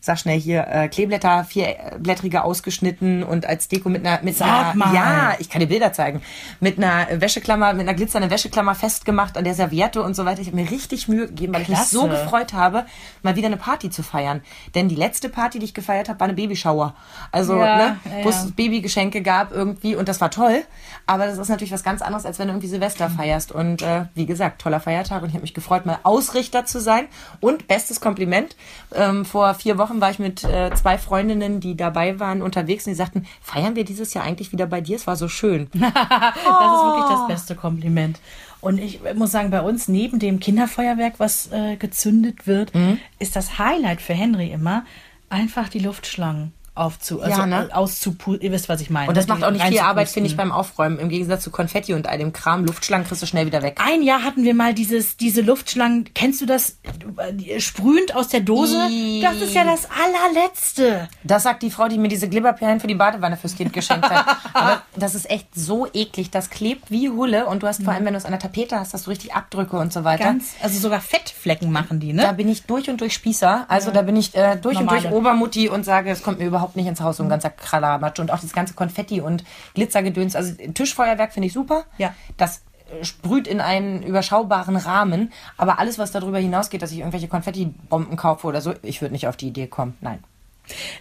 sag 0.00 0.18
schnell 0.18 0.40
hier, 0.40 0.66
äh, 0.68 0.88
Kleeblätter, 0.88 1.44
vierblättrige 1.44 2.42
ausgeschnitten 2.44 3.22
und 3.22 3.46
als 3.46 3.68
Deko 3.68 3.88
mit 3.88 4.06
einer, 4.06 4.22
mit 4.22 4.36
Sag 4.36 4.48
einer, 4.48 4.74
mal. 4.74 4.94
ja, 4.94 5.34
ich 5.38 5.50
kann 5.50 5.60
dir 5.60 5.66
Bilder 5.66 5.92
zeigen, 5.92 6.22
mit 6.60 6.78
einer 6.78 7.06
Wäscheklammer, 7.20 7.72
mit 7.72 7.82
einer 7.82 7.94
glitzernden 7.94 8.30
Wäscheklammer 8.30 8.74
festgemacht 8.74 9.36
an 9.36 9.44
der 9.44 9.54
Serviette 9.54 10.02
und 10.02 10.14
so 10.14 10.24
weiter. 10.24 10.40
Ich 10.40 10.46
habe 10.48 10.56
mir 10.56 10.70
richtig 10.70 11.08
Mühe 11.08 11.26
gegeben, 11.26 11.52
weil 11.54 11.62
ich 11.62 11.68
mich 11.68 11.78
Klasse. 11.78 11.94
so 11.94 12.08
gefreut 12.08 12.52
habe, 12.52 12.86
mal 13.22 13.36
wieder 13.36 13.46
eine 13.48 13.56
Party 13.56 13.90
zu 13.90 14.02
feiern. 14.02 14.40
Denn 14.74 14.88
die 14.88 14.94
letzte 14.94 15.28
Party, 15.28 15.58
die 15.58 15.66
ich 15.66 15.74
gefeiert 15.74 16.08
habe, 16.08 16.18
war 16.20 16.26
eine 16.26 16.34
Babyshower. 16.34 16.94
Also, 17.30 17.56
Ja, 17.56 17.76
ne, 17.76 17.96
ja, 18.04 18.24
wo 18.24 18.30
ja. 18.30 18.36
es 18.36 18.52
Babygeschenke 18.52 19.22
gab 19.22 19.52
irgendwie 19.52 19.96
und 19.96 20.08
das 20.08 20.20
war 20.20 20.30
toll. 20.30 20.62
Aber 21.06 21.26
das 21.26 21.38
ist 21.38 21.48
natürlich 21.48 21.72
was 21.72 21.82
ganz 21.82 22.02
anderes, 22.02 22.24
als 22.26 22.38
wenn 22.38 22.46
du 22.48 22.52
irgendwie 22.54 22.68
Silvester 22.68 23.10
feierst. 23.10 23.52
Und 23.52 23.82
äh, 23.82 24.04
wie 24.14 24.26
gesagt, 24.26 24.62
toller 24.62 24.80
Feiertag 24.80 25.22
und 25.22 25.28
ich 25.28 25.34
habe 25.34 25.42
mich 25.42 25.54
gefreut, 25.54 25.84
mal 25.86 25.98
Ausrichter 26.04 26.64
zu 26.64 26.80
sein. 26.80 27.06
Und 27.40 27.68
bestes 27.68 28.00
Kompliment, 28.00 28.56
ähm, 28.94 29.24
vor 29.24 29.54
vier 29.54 29.76
Wochen 29.78 29.89
war 29.98 30.10
ich 30.10 30.18
mit 30.18 30.44
äh, 30.44 30.70
zwei 30.74 30.98
Freundinnen, 30.98 31.58
die 31.60 31.74
dabei 31.74 32.20
waren, 32.20 32.42
unterwegs 32.42 32.86
und 32.86 32.90
die 32.90 32.96
sagten, 32.96 33.26
feiern 33.40 33.76
wir 33.76 33.84
dieses 33.84 34.12
Jahr 34.12 34.24
eigentlich 34.24 34.52
wieder 34.52 34.66
bei 34.66 34.82
dir? 34.82 34.96
Es 34.96 35.06
war 35.06 35.16
so 35.16 35.26
schön. 35.28 35.68
Das 35.80 35.86
ist 35.86 36.84
wirklich 36.84 37.10
das 37.10 37.26
beste 37.28 37.54
Kompliment. 37.56 38.20
Und 38.60 38.78
ich 38.78 39.00
muss 39.14 39.30
sagen, 39.30 39.50
bei 39.50 39.62
uns 39.62 39.88
neben 39.88 40.18
dem 40.18 40.38
Kinderfeuerwerk, 40.38 41.14
was 41.18 41.50
äh, 41.50 41.76
gezündet 41.76 42.46
wird, 42.46 42.74
Mhm. 42.74 42.98
ist 43.18 43.34
das 43.36 43.58
Highlight 43.58 44.02
für 44.02 44.12
Henry 44.14 44.48
immer 44.50 44.84
einfach 45.30 45.68
die 45.70 45.78
Luftschlangen 45.78 46.52
aufzu, 46.74 47.20
also 47.20 47.40
Ja, 47.40 47.46
ne? 47.46 47.68
auszupusten. 47.72 48.40
Ihr 48.42 48.52
wisst, 48.52 48.68
was 48.68 48.80
ich 48.80 48.90
meine. 48.90 49.08
Und 49.08 49.16
das 49.16 49.26
ne? 49.26 49.34
macht 49.34 49.44
auch 49.44 49.50
nicht 49.50 49.64
viel 49.64 49.80
Arbeit, 49.80 50.08
finde 50.08 50.28
ich, 50.30 50.36
beim 50.36 50.52
Aufräumen. 50.52 50.98
Im 50.98 51.08
Gegensatz 51.08 51.42
zu 51.42 51.50
Konfetti 51.50 51.94
und 51.94 52.06
all 52.08 52.18
dem 52.18 52.32
Kram. 52.32 52.64
Luftschlangen 52.64 53.06
kriegst 53.06 53.22
du 53.22 53.26
schnell 53.26 53.46
wieder 53.46 53.62
weg. 53.62 53.78
Ein 53.84 54.02
Jahr 54.02 54.22
hatten 54.22 54.44
wir 54.44 54.54
mal 54.54 54.72
dieses, 54.74 55.16
diese 55.16 55.42
Luftschlangen. 55.42 56.08
Kennst 56.14 56.40
du 56.40 56.46
das? 56.46 56.78
äh, 57.18 57.60
Sprühend 57.60 58.14
aus 58.14 58.28
der 58.28 58.40
Dose? 58.40 58.86
Ih. 58.90 59.20
Das 59.22 59.36
ist 59.40 59.54
ja 59.54 59.64
das 59.64 59.88
allerletzte. 60.34 61.08
Das 61.24 61.42
sagt 61.42 61.62
die 61.62 61.70
Frau, 61.70 61.88
die 61.88 61.98
mir 61.98 62.08
diese 62.08 62.28
Glibberperlen 62.28 62.80
für 62.80 62.86
die 62.86 62.94
Badewanne 62.94 63.36
fürs 63.36 63.56
Kind 63.56 63.72
geschenkt 63.72 64.08
hat. 64.08 64.26
Aber 64.54 64.82
das 64.96 65.14
ist 65.14 65.28
echt 65.30 65.48
so 65.54 65.86
eklig. 65.92 66.30
Das 66.30 66.50
klebt 66.50 66.90
wie 66.90 67.08
Hulle. 67.10 67.46
Und 67.46 67.62
du 67.62 67.66
hast 67.66 67.82
vor 67.82 67.92
allem, 67.92 68.04
wenn 68.04 68.12
du 68.14 68.18
es 68.18 68.24
an 68.24 68.30
der 68.32 68.40
Tapete 68.40 68.78
hast, 68.78 68.94
hast 68.94 69.06
du 69.06 69.10
richtig 69.10 69.34
Abdrücke 69.34 69.76
und 69.76 69.92
so 69.92 70.04
weiter. 70.04 70.24
Ganz, 70.24 70.52
also 70.62 70.78
sogar 70.78 71.00
Fettflecken 71.00 71.70
machen 71.72 72.00
die, 72.00 72.14
Da 72.14 72.28
ne? 72.28 72.34
bin 72.34 72.48
ich 72.48 72.64
durch 72.64 72.88
und 72.88 73.00
durch 73.00 73.12
Spießer. 73.14 73.66
Also 73.68 73.90
da 73.90 74.02
bin 74.02 74.16
ich 74.16 74.34
äh, 74.34 74.56
durch 74.56 74.76
und 74.78 74.84
Normale. 74.86 75.02
durch 75.02 75.12
Obermutti 75.12 75.68
und 75.68 75.84
sage, 75.84 76.10
es 76.10 76.22
kommt 76.22 76.38
mir 76.38 76.46
überhaupt 76.46 76.59
nicht 76.74 76.86
ins 76.86 77.00
Haus, 77.00 77.16
so 77.16 77.22
ein 77.22 77.28
ganzer 77.28 77.50
Kralamatsch. 77.50 78.18
Und 78.18 78.30
auch 78.30 78.40
das 78.40 78.52
ganze 78.52 78.74
Konfetti 78.74 79.20
und 79.20 79.44
Glitzergedöns. 79.74 80.36
Also 80.36 80.54
Tischfeuerwerk 80.54 81.32
finde 81.32 81.48
ich 81.48 81.52
super. 81.52 81.84
Ja. 81.98 82.14
Das 82.36 82.62
äh, 82.90 83.04
sprüht 83.04 83.46
in 83.46 83.60
einen 83.60 84.02
überschaubaren 84.02 84.76
Rahmen. 84.76 85.32
Aber 85.56 85.78
alles, 85.78 85.98
was 85.98 86.12
darüber 86.12 86.38
hinausgeht, 86.38 86.82
dass 86.82 86.92
ich 86.92 86.98
irgendwelche 86.98 87.28
Konfetti-Bomben 87.28 88.16
kaufe 88.16 88.46
oder 88.46 88.60
so, 88.60 88.74
ich 88.82 89.00
würde 89.00 89.12
nicht 89.12 89.28
auf 89.28 89.36
die 89.36 89.48
Idee 89.48 89.66
kommen. 89.66 89.96
Nein. 90.00 90.22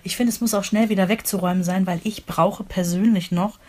Ich 0.03 0.17
finde, 0.17 0.31
es 0.31 0.41
muss 0.41 0.53
auch 0.53 0.63
schnell 0.63 0.89
wieder 0.89 1.09
wegzuräumen 1.09 1.63
sein, 1.63 1.85
weil 1.85 1.99
ich 2.03 2.25
brauche 2.25 2.63
persönlich 2.63 3.31
noch 3.31 3.59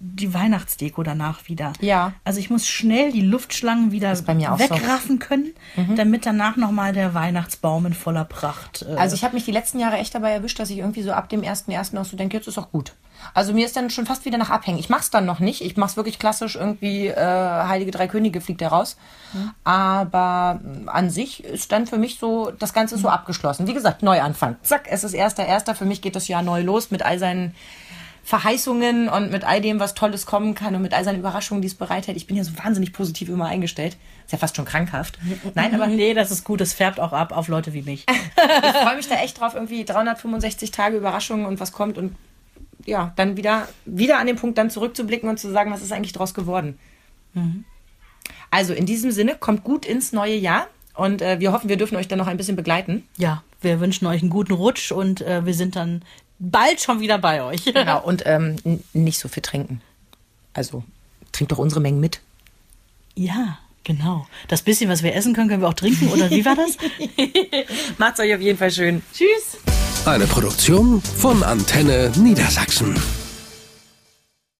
die 0.00 0.32
Weihnachtsdeko 0.32 1.02
danach 1.02 1.48
wieder. 1.48 1.72
Ja. 1.80 2.12
Also 2.24 2.38
ich 2.38 2.50
muss 2.50 2.66
schnell 2.66 3.10
die 3.12 3.20
Luftschlangen 3.20 3.90
wieder 3.90 4.12
auch 4.12 4.16
so. 4.16 4.22
Mhm. 4.32 4.60
wegraffen 4.60 5.18
können, 5.18 5.52
damit 5.96 6.24
danach 6.24 6.56
nochmal 6.56 6.92
der 6.92 7.14
Weihnachtsbaum 7.14 7.86
in 7.86 7.94
voller 7.94 8.24
Pracht. 8.24 8.86
Äh, 8.88 8.94
Also 8.96 9.14
ich 9.16 9.24
habe 9.24 9.34
mich 9.34 9.44
die 9.44 9.50
letzten 9.52 9.78
Jahre 9.80 9.96
echt 9.96 10.14
dabei 10.14 10.30
erwischt, 10.30 10.58
dass 10.60 10.70
ich 10.70 10.78
irgendwie 10.78 11.02
so 11.02 11.12
ab 11.12 11.28
dem 11.28 11.42
1.1. 11.42 11.98
auch 11.98 12.04
so 12.04 12.16
denke, 12.16 12.36
jetzt 12.36 12.46
ist 12.46 12.58
auch 12.58 12.70
gut. 12.70 12.92
Also 13.34 13.52
mir 13.52 13.66
ist 13.66 13.76
dann 13.76 13.90
schon 13.90 14.06
fast 14.06 14.24
wieder 14.24 14.38
nach 14.38 14.50
Abhängen. 14.50 14.78
Ich 14.78 14.88
mach's 14.88 15.10
dann 15.10 15.26
noch 15.26 15.40
nicht. 15.40 15.60
Ich 15.62 15.76
mach's 15.76 15.96
wirklich 15.96 16.20
klassisch 16.20 16.54
irgendwie 16.54 17.08
äh, 17.08 17.16
Heilige 17.16 17.90
Drei 17.90 18.06
Könige 18.06 18.40
fliegt 18.40 18.62
er 18.62 18.68
raus. 18.68 18.96
Aber 19.64 20.60
mh, 20.62 20.90
an 20.92 21.10
sich 21.10 21.42
ist 21.44 21.72
dann 21.72 21.86
für 21.88 21.98
mich 21.98 22.18
so, 22.18 22.52
das 22.56 22.72
Ganze 22.72 22.94
ist 22.94 23.02
so 23.02 23.08
abgeschlossen. 23.08 23.66
Wie 23.66 23.74
gesagt, 23.74 24.02
Neuanfang. 24.04 24.56
Zack, 24.62 24.86
es 24.88 25.02
ist 25.04 25.14
erster, 25.14 25.44
erster. 25.44 25.74
Für 25.74 25.84
mich 25.84 26.00
geht 26.00 26.16
das 26.16 26.28
Jahr 26.28 26.42
neu 26.42 26.62
los 26.62 26.90
mit 26.90 27.02
all 27.02 27.18
seinen 27.18 27.54
Verheißungen 28.28 29.08
und 29.08 29.30
mit 29.30 29.44
all 29.44 29.62
dem, 29.62 29.80
was 29.80 29.94
Tolles 29.94 30.26
kommen 30.26 30.54
kann 30.54 30.74
und 30.74 30.82
mit 30.82 30.92
all 30.92 31.02
seinen 31.02 31.20
Überraschungen, 31.20 31.62
die 31.62 31.68
es 31.68 31.74
bereithält. 31.74 32.18
Ich 32.18 32.26
bin 32.26 32.36
ja 32.36 32.44
so 32.44 32.52
wahnsinnig 32.62 32.92
positiv 32.92 33.30
immer 33.30 33.46
eingestellt. 33.46 33.96
Ist 34.26 34.32
ja 34.32 34.36
fast 34.36 34.54
schon 34.54 34.66
krankhaft. 34.66 35.18
Nein, 35.54 35.74
aber 35.74 35.86
nee, 35.86 36.12
das 36.12 36.30
ist 36.30 36.44
gut. 36.44 36.60
Es 36.60 36.74
färbt 36.74 37.00
auch 37.00 37.14
ab 37.14 37.34
auf 37.34 37.48
Leute 37.48 37.72
wie 37.72 37.80
mich. 37.80 38.04
ich 38.10 38.76
freue 38.82 38.96
mich 38.96 39.08
da 39.08 39.14
echt 39.14 39.40
drauf, 39.40 39.54
irgendwie 39.54 39.82
365 39.82 40.70
Tage 40.70 40.98
Überraschungen 40.98 41.46
und 41.46 41.58
was 41.58 41.72
kommt 41.72 41.96
und 41.96 42.16
ja, 42.84 43.14
dann 43.16 43.38
wieder, 43.38 43.66
wieder 43.86 44.18
an 44.18 44.26
den 44.26 44.36
Punkt 44.36 44.58
dann 44.58 44.68
zurückzublicken 44.68 45.30
und 45.30 45.38
zu 45.38 45.50
sagen, 45.50 45.72
was 45.72 45.80
ist 45.80 45.92
eigentlich 45.92 46.12
draus 46.12 46.34
geworden. 46.34 46.78
Also 48.50 48.74
in 48.74 48.84
diesem 48.84 49.10
Sinne, 49.10 49.36
kommt 49.36 49.64
gut 49.64 49.86
ins 49.86 50.12
neue 50.12 50.36
Jahr 50.36 50.66
und 50.94 51.22
äh, 51.22 51.40
wir 51.40 51.52
hoffen, 51.52 51.70
wir 51.70 51.78
dürfen 51.78 51.96
euch 51.96 52.08
dann 52.08 52.18
noch 52.18 52.26
ein 52.26 52.36
bisschen 52.36 52.56
begleiten. 52.56 53.04
Ja, 53.16 53.42
wir 53.62 53.80
wünschen 53.80 54.06
euch 54.06 54.20
einen 54.20 54.30
guten 54.30 54.52
Rutsch 54.52 54.92
und 54.92 55.22
äh, 55.22 55.46
wir 55.46 55.54
sind 55.54 55.76
dann 55.76 56.02
bald 56.38 56.80
schon 56.80 57.00
wieder 57.00 57.18
bei 57.18 57.42
euch. 57.42 57.64
Genau, 57.64 58.02
und 58.02 58.22
ähm, 58.26 58.56
nicht 58.92 59.18
so 59.18 59.28
viel 59.28 59.42
trinken. 59.42 59.80
Also 60.54 60.82
trinkt 61.32 61.52
doch 61.52 61.58
unsere 61.58 61.80
Mengen 61.80 62.00
mit. 62.00 62.20
Ja, 63.14 63.58
genau. 63.84 64.26
Das 64.48 64.62
bisschen, 64.62 64.90
was 64.90 65.02
wir 65.02 65.14
essen 65.14 65.34
können, 65.34 65.48
können 65.48 65.62
wir 65.62 65.68
auch 65.68 65.74
trinken, 65.74 66.08
oder 66.08 66.30
wie 66.30 66.44
war 66.44 66.56
das? 66.56 66.76
Macht's 67.98 68.20
euch 68.20 68.34
auf 68.34 68.40
jeden 68.40 68.58
Fall 68.58 68.70
schön. 68.70 69.02
Tschüss. 69.12 69.58
Eine 70.04 70.26
Produktion 70.26 71.02
von 71.02 71.42
Antenne 71.42 72.10
Niedersachsen. 72.16 72.94